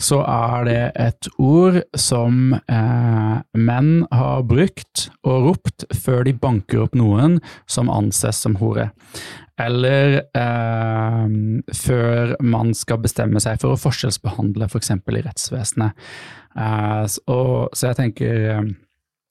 [0.00, 6.86] så er det et ord som eh, menn har brukt og ropt før de banker
[6.86, 7.36] opp noen
[7.68, 8.88] som anses som hore.
[9.60, 11.26] Eller eh,
[11.76, 14.94] før man skal bestemme seg for å forskjellsbehandle f.eks.
[15.04, 16.06] For i rettsvesenet.
[16.50, 18.64] Så jeg tenker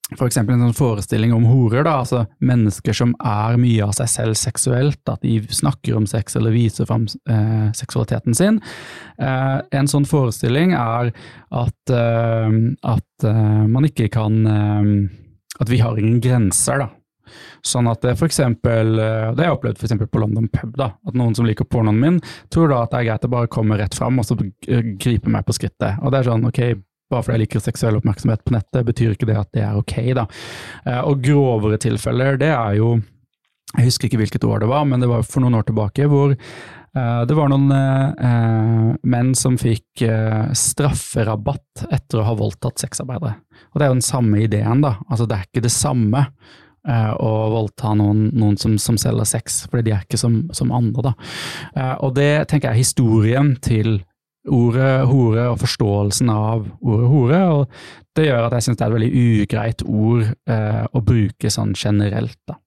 [0.09, 4.11] eh, for en sånn forestilling om horer, da, altså mennesker som er mye av seg
[4.11, 8.61] selv seksuelt, at de snakker om sex eller viser fram eh, seksualiteten sin.
[9.21, 11.13] Eh, en sånn forestilling er
[11.49, 12.59] at, eh,
[12.95, 14.93] at eh, man ikke kan eh,
[15.59, 16.85] At vi har ingen grenser, da.
[17.65, 20.93] Sånn at det for eksempel, eh, det har jeg opplevd for på London pub, da,
[21.07, 22.19] at noen som liker pornoen min,
[22.53, 25.45] tror da at det er greit å bare komme rett fram og så gripe meg
[25.45, 25.99] på skrittet.
[25.99, 26.61] Og det er sånn, ok,
[27.09, 29.95] bare fordi jeg liker seksuell oppmerksomhet på nettet, betyr ikke det at det er ok,
[30.17, 30.25] da.
[30.85, 32.99] Eh, Og grovere tilfeller, det er jo
[33.77, 36.31] Jeg husker ikke hvilket år det var, men det var for noen år tilbake hvor
[36.33, 40.01] eh, det var noen eh, menn som fikk
[40.57, 43.35] strafferabatt etter å ha voldtatt sexarbeidere.
[43.69, 44.95] Og det er jo den samme ideen, da.
[45.05, 46.25] Altså det er ikke det samme
[46.89, 51.11] å voldta noen, noen som, som selger sex, fordi de er ikke som, som andre,
[51.11, 51.89] da.
[52.01, 53.99] Og det tenker jeg er historien til
[54.53, 58.89] ordet hore og forståelsen av ordet hore, og det gjør at jeg syns det er
[58.89, 59.11] et veldig
[59.43, 62.57] ugreit ord eh, å bruke sånn generelt, da.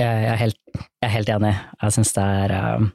[0.00, 1.52] Jeg er helt, jeg er helt enig.
[1.82, 2.88] Jeg syns det er um,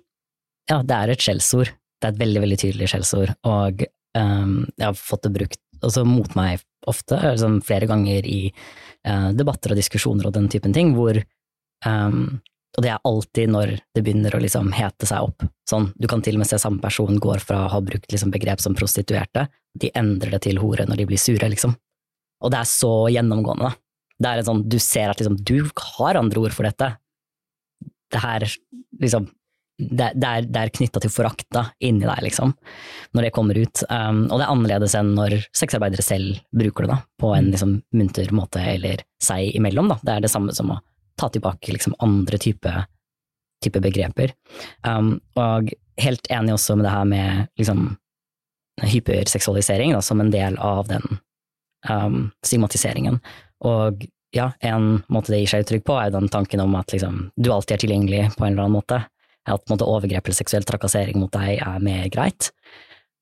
[0.68, 1.70] Ja, det er et skjellsord.
[1.72, 3.86] Det er et veldig, veldig tydelig skjellsord, og
[4.18, 9.32] um, jeg har fått det brukt også mot meg ofte, liksom flere ganger i uh,
[9.38, 11.20] debatter og diskusjoner og den typen ting, hvor
[11.86, 12.40] um,
[12.78, 15.46] Og det er alltid når det begynner å liksom hete seg opp.
[15.70, 18.30] Sånn, du kan til og med se samme person går fra å ha brukt liksom
[18.34, 19.48] begrep som prostituerte,
[19.78, 21.74] de endrer det til hore når de blir sure, liksom.
[22.46, 23.82] Og det er så gjennomgående, da.
[24.18, 25.66] Det er en sånn, du ser at liksom, du
[25.98, 26.92] har andre ord for dette.
[28.14, 28.46] Det her,
[29.02, 29.26] liksom,
[29.78, 32.54] det, det er, det er knytta til forakt inni deg, liksom,
[33.18, 33.84] når det kommer ut.
[33.90, 37.80] Um, og det er annerledes enn når sexarbeidere selv bruker det da, på en liksom,
[37.98, 39.90] munter måte, eller seg imellom.
[39.94, 40.00] Da.
[40.02, 40.80] Det er det samme som å
[41.18, 42.74] ta tilbake liksom, andre type,
[43.64, 44.34] type begreper.
[44.88, 47.88] Um, og helt enig også med det her med liksom,
[48.86, 51.20] hyperseksualisering da, som en del av den
[51.90, 53.20] um, stigmatiseringen.
[53.66, 54.06] Og
[54.36, 57.50] ja, en måte det gir seg uttrykk på, er den tanken om at liksom, du
[57.54, 59.02] alltid er tilgjengelig på en eller annen måte.
[59.48, 62.52] At måte, overgrep eller seksuell trakassering mot deg er mer greit.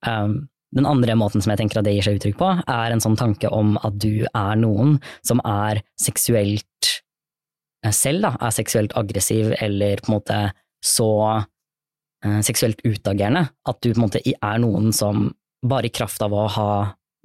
[0.05, 3.03] Um, den andre måten som jeg tenker at det gir seg uttrykk på, er en
[3.03, 6.89] sånn tanke om at du er noen som er seksuelt
[7.93, 10.39] selv, da, er seksuelt aggressiv eller på en måte
[10.85, 11.09] så
[12.25, 15.29] uh, seksuelt utagerende at du på en måte er noen som
[15.65, 16.69] bare i kraft av å ha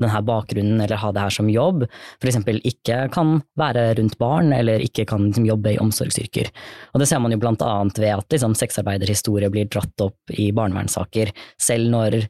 [0.00, 1.84] denne bakgrunnen eller ha det her som jobb,
[2.24, 6.50] eksempel ikke kan være rundt barn eller ikke kan liksom, jobbe i omsorgsyrker.
[6.94, 10.50] Og det ser man jo blant annet ved at liksom, sexarbeiderhistorie blir dratt opp i
[10.56, 12.22] barnevernssaker, selv når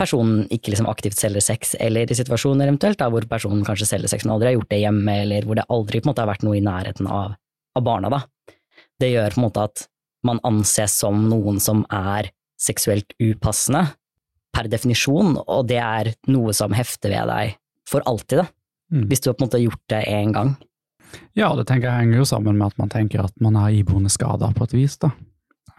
[0.00, 4.10] personen ikke liksom aktivt selger sex, eller i situasjoner eventuelt da, hvor personen kanskje selger
[4.10, 6.32] sex, men aldri har gjort det hjemme, eller hvor det aldri på en måte har
[6.32, 7.36] vært noe i nærheten av,
[7.78, 8.10] av barna.
[8.12, 8.22] Da.
[9.00, 9.86] Det gjør på en måte at
[10.26, 12.30] man anses som noen som er
[12.62, 13.88] seksuelt upassende,
[14.52, 17.54] per definisjon, og det er noe som hefter ved deg
[17.88, 18.46] for alltid, da.
[18.92, 19.06] Mm.
[19.08, 20.50] Hvis du har på en måte gjort det én gang.
[21.36, 24.12] Ja, det tenker jeg henger jo sammen med at man tenker at man er iboende
[24.12, 25.08] skada på et vis, da.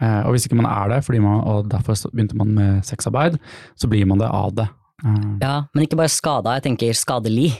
[0.00, 3.38] Eh, og hvis ikke man er det, man, og derfor begynte man med sexarbeid,
[3.78, 4.66] så blir man det av det.
[5.04, 5.30] Eh.
[5.42, 7.52] Ja, men ikke bare skada, jeg tenker skadelig.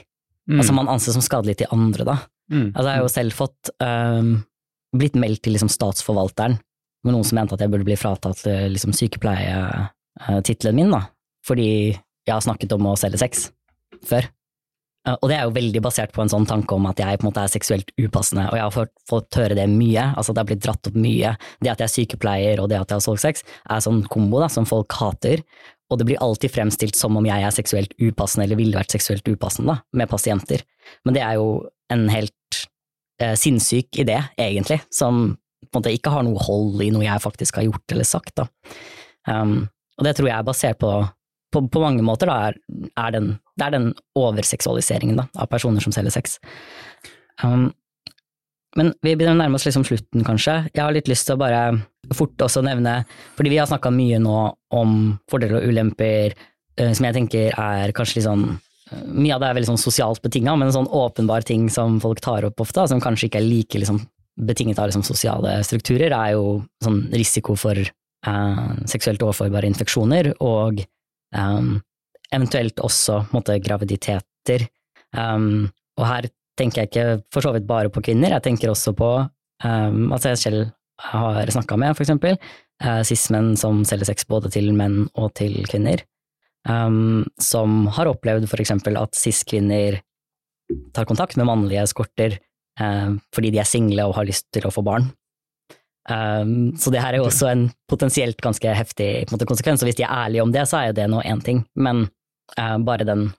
[0.45, 0.59] Mm.
[0.59, 2.17] Altså man anses som skadelig til andre, da.
[2.51, 2.69] Mm.
[2.73, 4.31] Altså jeg har jo selv fått um,
[4.95, 6.59] blitt meldt til liksom statsforvalteren
[7.05, 9.57] med noen som mente at jeg burde bli fratatt liksom sykepleie
[10.21, 11.03] Eh, min, da,
[11.45, 13.49] fordi jeg har snakket om å selge sex
[14.07, 14.27] før.
[15.05, 17.25] Eh, og det er jo veldig basert på en sånn tanke om at jeg på
[17.25, 20.41] en måte er seksuelt upassende, og jeg har fått, fått høre det mye, altså det
[20.41, 21.35] har blitt dratt opp mye.
[21.59, 24.39] Det at jeg er sykepleier og det at jeg har solgt sex, er sånn kombo
[24.43, 25.43] da, som folk hater,
[25.91, 29.27] og det blir alltid fremstilt som om jeg er seksuelt upassende eller ville vært seksuelt
[29.29, 30.63] upassende med pasienter.
[31.05, 31.49] Men det er jo
[31.93, 32.61] en helt
[33.21, 37.21] eh, sinnssyk idé, egentlig, som på en måte ikke har noe hold i noe jeg
[37.21, 38.33] faktisk har gjort eller sagt.
[38.41, 38.47] da.
[39.29, 39.67] Um,
[39.97, 40.91] og det tror jeg er basert på
[41.55, 42.57] på, på mange måter da, er,
[42.99, 46.37] er den, det er den overseksualiseringen da, av personer som selger sex.
[47.43, 47.69] Um,
[48.75, 50.57] men vi begynner å nærme oss liksom slutten, kanskje.
[50.73, 51.61] Jeg har litt lyst til å bare
[52.15, 52.99] fort også nevne,
[53.37, 54.39] fordi vi har snakka mye nå
[54.75, 54.97] om
[55.31, 56.35] fordeler og ulemper,
[56.81, 59.81] uh, som jeg tenker er kanskje litt sånn uh, Mye av det er veldig sånn
[59.81, 63.41] sosialt betinga, men en sånn åpenbar ting som folk tar opp ofte, som kanskje ikke
[63.41, 64.03] er like liksom,
[64.35, 70.83] betinget av liksom, sosiale strukturer, er jo sånn risiko for eh, seksuelt overforbare infeksjoner, og
[70.83, 71.69] eh,
[72.35, 74.67] eventuelt også måte, graviditeter.
[75.15, 76.27] Um, og her
[76.59, 80.33] tenker jeg ikke for så vidt bare på kvinner, jeg tenker også på um, altså
[80.33, 80.65] jeg selv
[81.11, 82.37] har snakka med, for eksempel,
[82.83, 86.05] uh, cis-menn som selger sex både til menn og til kvinner,
[86.67, 89.99] um, som har opplevd for eksempel at cis-kvinner
[90.95, 92.39] tar kontakt med mannlige eskorter
[92.79, 95.11] uh, fordi de er single og har lyst til å få barn.
[96.05, 99.97] Um, så det her er jo også en potensielt ganske heftig måte, konsekvens, og hvis
[99.97, 102.05] de er ærlige om det, så er jo det nå én ting, men
[102.59, 103.31] uh, bare den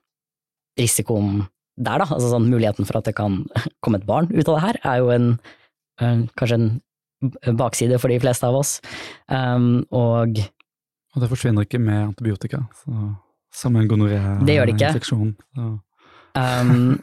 [0.77, 1.45] risikoen
[1.77, 3.31] der, da, altså sånn muligheten for at det kan
[3.85, 5.27] komme et barn ut av det her, er jo en
[6.37, 6.67] kanskje en
[7.57, 8.75] bakside for de fleste av oss,
[9.33, 10.37] um, og
[11.15, 12.91] Og det forsvinner ikke med antibiotika, så,
[13.49, 15.31] som en gonoré-infeksjon.
[16.37, 17.01] Um,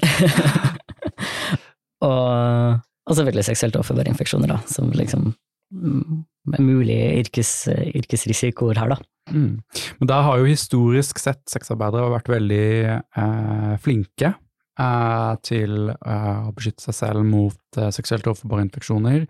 [2.08, 5.30] og og selvfølgelig seksuelt overførbare infeksjoner, da, som liksom
[5.72, 6.24] mm,
[6.60, 7.52] mulige yrkes,
[7.96, 8.98] yrkesrisikoer her, da.
[9.30, 9.60] Mm.
[10.00, 16.52] Men der har jo historisk sett sexarbeidere vært veldig eh, flinke eh, til eh, å
[16.56, 19.26] beskytte seg selv mot eh, seksuelt overførbare infeksjoner.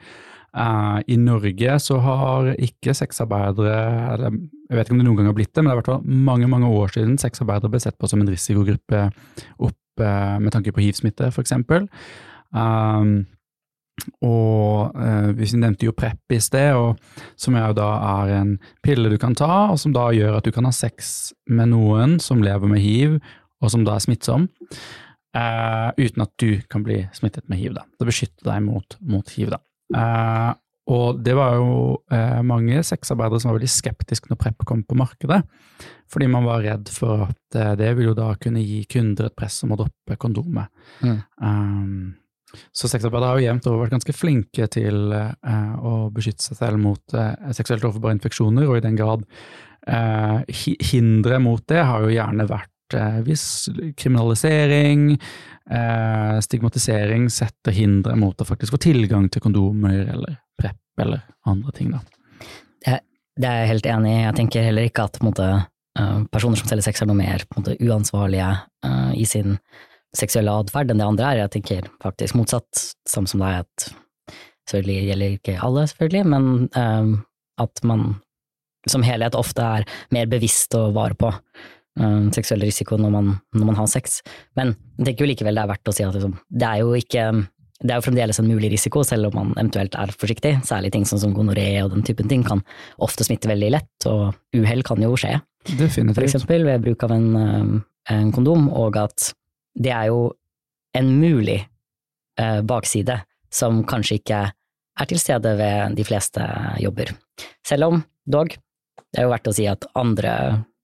[0.57, 3.79] Eh, I Norge så har ikke sexarbeidere,
[4.15, 6.23] eller jeg vet ikke om det noen gang har blitt det, men det er i
[6.29, 9.09] mange mange år siden sexarbeidere ble sett på som en risikogruppe
[9.59, 11.89] opp eh, med tanke på hivsmitte, eksempel.
[12.49, 13.27] Um,
[14.25, 17.01] og eh, vi nevnte jo PREP i sted, og,
[17.39, 20.55] som jo da er en pille du kan ta, og som da gjør at du
[20.55, 23.19] kan ha sex med noen som lever med hiv,
[23.63, 24.49] og som da er smittsom,
[25.37, 27.75] eh, uten at du kan bli smittet med hiv.
[27.79, 27.85] da.
[27.99, 29.55] Det beskytter deg mot, mot hiv.
[29.57, 29.63] da.
[29.97, 30.55] Eh,
[30.89, 31.73] og det var jo
[32.13, 35.43] eh, mange sexarbeidere som var veldig skeptiske når PREP kom på markedet,
[36.09, 39.37] fordi man var redd for at eh, det ville jo da kunne gi kunder et
[39.37, 40.73] press om å droppe kondomet.
[41.05, 41.19] Mm.
[41.45, 42.15] Um,
[42.73, 46.81] så sexarbeidere har jo jevnt over vært ganske flinke til eh, å beskytte seg selv
[46.83, 49.25] mot eh, seksuelt overforbare infeksjoner, og i den grad
[49.89, 50.41] eh,
[50.93, 53.45] hindre mot det har jo gjerne vært eh, hvis
[54.01, 55.11] kriminalisering,
[55.71, 61.75] eh, stigmatisering setter hindre mot å faktisk få tilgang til kondomer eller PREP eller andre
[61.77, 62.05] ting, da.
[63.39, 64.23] Det, er jeg helt enig i.
[64.25, 65.45] Jeg tenker heller ikke at måte,
[66.01, 68.57] eh, personer som selger sex er noe mer måte, uansvarlige
[69.19, 69.59] i sin
[70.17, 71.43] seksuelle atferd enn det andre er.
[71.45, 73.89] Jeg tenker faktisk motsatt, samme som deg, at
[74.69, 77.13] selvfølgelig gjelder ikke alle, selvfølgelig, men um,
[77.61, 78.09] at man
[78.89, 79.85] som helhet ofte er
[80.15, 84.21] mer bevisst å vare på um, seksuell risiko når man, når man, har sex.
[84.57, 86.93] Men jeg tenker jo likevel det er verdt å si at liksom, det er jo
[86.99, 87.31] ikke
[87.79, 90.57] det er jo fremdeles en mulig risiko, selv om man eventuelt er forsiktig.
[90.67, 92.65] Særlig ting som gonoré og den typen ting kan
[92.99, 95.37] ofte smitte veldig lett, og uhell kan jo skje.
[95.69, 96.17] Definitivt.
[96.17, 97.29] For eksempel ved bruk av en,
[98.11, 99.29] en kondom, og at
[99.79, 100.29] det er jo
[100.99, 101.61] en mulig
[102.41, 103.21] eh, bakside
[103.55, 104.41] som kanskje ikke
[104.99, 106.45] er til stede ved de fleste
[106.83, 107.13] jobber.
[107.67, 108.57] Selv om, dog,
[109.09, 110.33] det er jo verdt å si at andre,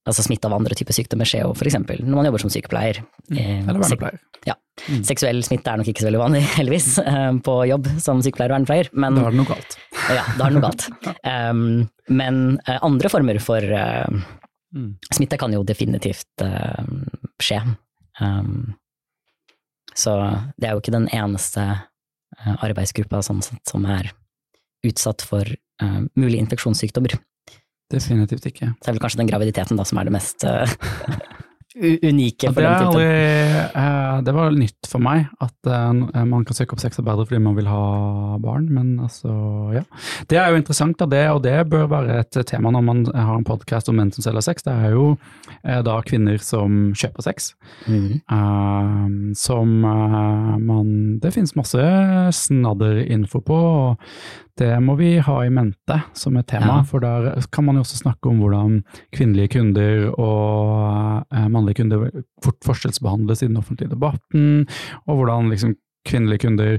[0.07, 3.03] altså smitte av andre typer sykdommer skjer jo eksempel når man jobber som sykepleier.
[3.31, 3.41] Mm.
[3.41, 4.23] Eller vernepleier.
[4.49, 4.57] Ja.
[4.89, 5.03] Mm.
[5.07, 8.59] Seksuell smitte er nok ikke så veldig vanlig, heldigvis, eh, på jobb som sykepleier og
[8.59, 8.93] vernepleier.
[8.95, 9.77] Men, da er det noe galt.
[10.13, 10.89] Ja, da er det noe galt.
[11.25, 14.05] Um, men uh, andre former for uh,
[14.77, 14.91] mm.
[15.17, 16.85] smitte kan jo definitivt uh,
[17.41, 17.63] skje.
[18.21, 18.75] Um,
[19.95, 20.15] så
[20.59, 21.67] det er jo ikke den eneste
[22.43, 24.11] Eh, arbeidsgruppa sånn sett, som er
[24.85, 27.15] utsatt for uh, mulige infeksjonssykdommer.
[27.93, 28.73] Definitivt ikke.
[28.75, 30.69] Så det er vel kanskje den graviditeten da som er det mest uh,
[31.75, 33.71] unike for det den typen.
[33.75, 35.71] Uh, det var nytt for meg at
[36.29, 39.33] man kan søke opp sexarbeidere fordi man vil ha barn, men altså,
[39.75, 39.83] ja.
[40.31, 43.35] Det er jo interessant, da, det, og det bør være et tema når man har
[43.35, 44.67] en podkast om menn som selger sex.
[44.67, 45.09] Det er jo
[45.65, 47.51] da kvinner som kjøper sex.
[47.91, 48.21] Mm.
[48.31, 51.85] Uh, som uh, man Det finnes masse
[52.39, 56.81] snadder info på, og det må vi ha i mente som et tema.
[56.81, 56.87] Ja.
[56.87, 58.81] For der kan man jo også snakke om hvordan
[59.15, 62.07] kvinnelige kunder og uh, mannlige kunder
[62.45, 64.67] fort forskjellsbehandles i den offentlige debatten,
[65.09, 65.75] og hvordan liksom
[66.07, 66.79] kvinnelige kunder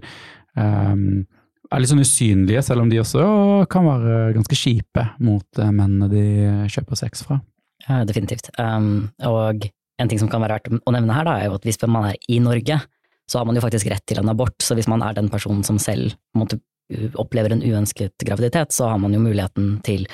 [0.56, 1.26] um,
[1.74, 3.26] er litt sånn usynlige, selv om de også
[3.74, 6.26] kan være ganske kjipe mot mennene de
[6.72, 7.42] kjøper sex fra.
[7.88, 8.52] Ja, definitivt.
[8.62, 9.66] Um, og
[10.02, 12.12] en ting som kan være verdt å nevne her, da, er jo at hvis man
[12.12, 12.80] er i Norge,
[13.30, 14.58] så har man jo faktisk rett til en abort.
[14.62, 16.60] Så hvis man er den personen som selv måtte,
[17.22, 20.06] opplever en uønsket graviditet, så har man jo muligheten til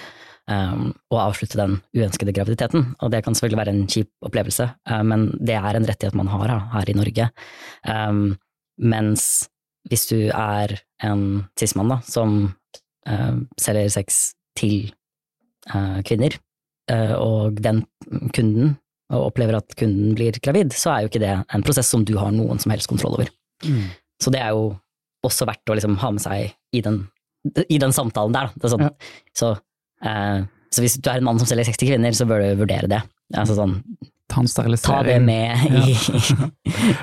[0.48, 2.94] um, å avslutte den uønskede graviditeten.
[3.02, 6.32] Og det kan selvfølgelig være en kjip opplevelse, uh, men det er en rettighet man
[6.32, 7.28] har uh, her i Norge.
[7.88, 8.24] Um,
[8.82, 9.28] mens
[9.90, 11.26] hvis du er en
[11.60, 12.40] cis-mann som
[13.10, 14.24] uh, selger sex
[14.60, 14.94] til
[15.74, 16.40] uh, kvinner,
[16.92, 17.84] Eh, og den
[18.36, 18.76] kunden
[19.12, 22.16] og opplever at kunden blir gravid, så er jo ikke det en prosess som du
[22.20, 23.32] har noen som helst kontroll over.
[23.66, 23.92] Mm.
[24.24, 24.72] Så det er jo
[25.28, 27.04] også verdt å liksom ha med seg i den,
[27.68, 28.52] i den samtalen der.
[28.64, 28.88] Sånn.
[28.88, 28.92] Ja.
[29.38, 29.52] Så,
[30.06, 32.90] eh, så, hvis du er en mann som selger 60 kvinner, så bør du vurdere
[32.92, 33.02] det.
[33.38, 33.78] Altså sånn,
[34.32, 36.50] ta det med i, ja.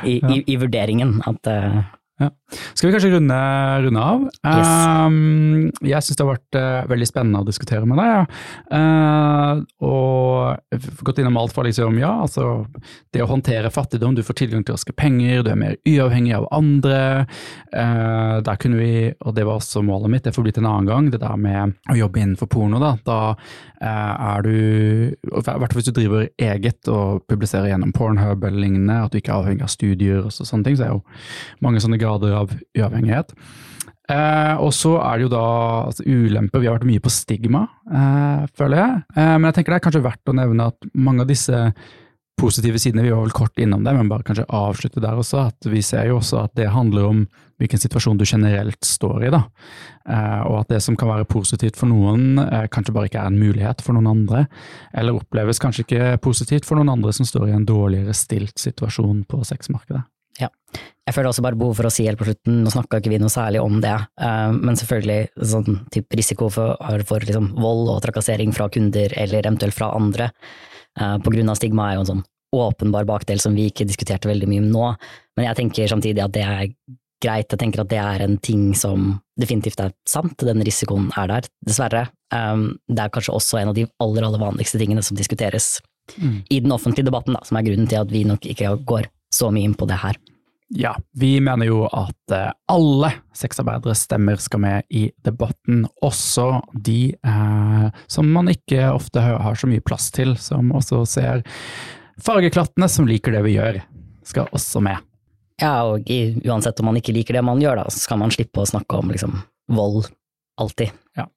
[0.05, 1.19] i, i, vurderingen.
[1.29, 1.81] At uh,
[2.19, 2.33] ja.
[2.75, 3.37] Skal vi kanskje runde,
[3.85, 4.23] runde av?
[4.43, 4.71] Yes.
[5.07, 8.09] Um, jeg syns det har vært uh, veldig spennende å diskutere med deg.
[8.11, 8.25] Ja.
[8.73, 12.64] Uh, og gått innom alt fra liksom, ja, altså
[13.14, 16.49] det å håndtere fattigdom, du får tilgang til raske penger, du er mer uavhengig av
[16.57, 17.01] andre.
[17.71, 18.93] Uh, der kunne vi,
[19.23, 21.79] og det var også målet mitt, det får blitt en annen gang, det der med
[21.93, 22.83] å jobbe innenfor porno.
[22.83, 23.21] Da, da
[23.79, 24.55] er du,
[25.14, 29.21] i hvert fall hvis du driver eget og publiserer gjennom Pornhub eller lignende, at du
[29.21, 31.03] ikke er avhengig av studier og sånne ting, så er jo
[31.62, 33.37] mange sånne grader av uavhengighet.
[34.09, 35.47] Eh, og så er det jo da
[35.85, 36.63] altså, ulemper.
[36.63, 39.01] Vi har vært mye på stigma, eh, føler jeg.
[39.15, 41.67] Eh, men jeg tenker det er kanskje verdt å nevne at mange av disse
[42.39, 45.49] positive sidene, vi var vel kort innom det, men bare kanskje avslutte der også.
[45.49, 47.23] at Vi ser jo også at det handler om
[47.59, 49.31] hvilken situasjon du generelt står i.
[49.35, 49.43] da.
[50.09, 53.27] Eh, og at det som kan være positivt for noen, eh, kanskje bare ikke er
[53.27, 54.47] en mulighet for noen andre.
[54.95, 59.27] Eller oppleves kanskje ikke positivt for noen andre som står i en dårligere stilt situasjon
[59.27, 60.05] på sexmarkedet.
[60.39, 60.51] Ja.
[61.09, 63.20] Jeg føler også bare behov for å si helt på slutten, nå snakka ikke vi
[63.22, 66.76] noe særlig om det, uh, men selvfølgelig sånn type risiko for,
[67.09, 70.28] for liksom, vold og trakassering fra kunder eller eventuelt fra andre
[71.01, 72.26] uh, på grunn av stigma er jo en sånn
[72.59, 74.86] åpenbar bakdel som vi ikke diskuterte veldig mye om nå,
[75.36, 76.70] men jeg tenker samtidig at det er
[77.24, 79.11] greit, jeg tenker at det er en ting som
[79.41, 82.07] definitivt er sant, den risikoen er der, dessverre.
[82.34, 85.78] Um, det er kanskje også en av de aller, aller vanligste tingene som diskuteres
[86.16, 86.43] mm.
[86.53, 89.53] i den offentlige debatten, da, som er grunnen til at vi nok ikke går så
[89.55, 90.18] mye inn på det her.
[90.68, 97.14] Ja, vi mener jo at eh, alle sexarbeideres stemmer skal med i debatten, også de
[97.16, 101.47] eh, som man ikke ofte har så mye plass til, som også ser
[102.20, 103.80] fargeklattene som liker det vi gjør,
[104.28, 105.01] skal også med.
[105.59, 106.05] Ja, og
[106.45, 109.01] uansett om man ikke liker det man gjør, da, så skal man slippe å snakke
[109.01, 109.41] om liksom,
[109.72, 110.05] vold
[110.61, 110.93] alltid.
[111.16, 111.30] Ja,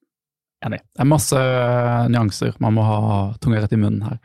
[0.62, 0.78] Enig.
[0.94, 2.52] Det er masse eh, nyanser.
[2.62, 2.98] Man må ha
[3.42, 4.20] tunga rett i munnen her.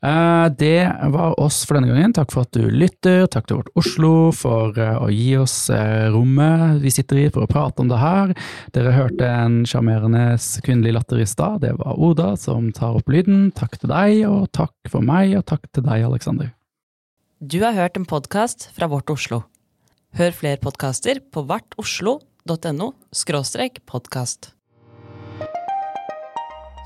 [0.00, 2.14] Eh, det var oss for denne gangen.
[2.16, 3.26] Takk for at du lytter.
[3.28, 5.58] Takk til Vårt Oslo for eh, å gi oss
[6.14, 8.32] rommet vi sitter i for å prate om det her.
[8.72, 10.24] Dere hørte en sjarmerende
[10.64, 11.60] kvinnelig latter i stad.
[11.66, 13.50] Det var Oda som tar opp lyden.
[13.56, 16.54] Takk til deg, og takk for meg, og takk til deg, Aleksander.
[17.44, 19.44] Du har hørt en podkast fra Vårt Oslo.
[20.16, 22.92] Hør flere podkaster på vartoslo.no
[23.84, 24.55] podkast.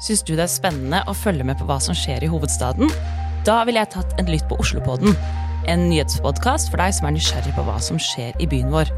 [0.00, 2.88] Syns du det er spennende å følge med på hva som skjer i hovedstaden?
[3.44, 5.12] Da ville jeg tatt en lytt på Oslopodden,
[5.68, 8.88] en nyhetspodkast for deg som er nysgjerrig på hva som skjer i byen vår.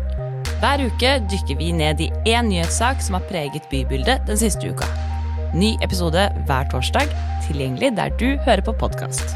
[0.62, 4.86] Hver uke dykker vi ned i én nyhetssak som har preget bybildet den siste uka.
[5.58, 7.10] Ny episode hver torsdag,
[7.48, 9.34] tilgjengelig der du hører på podkast.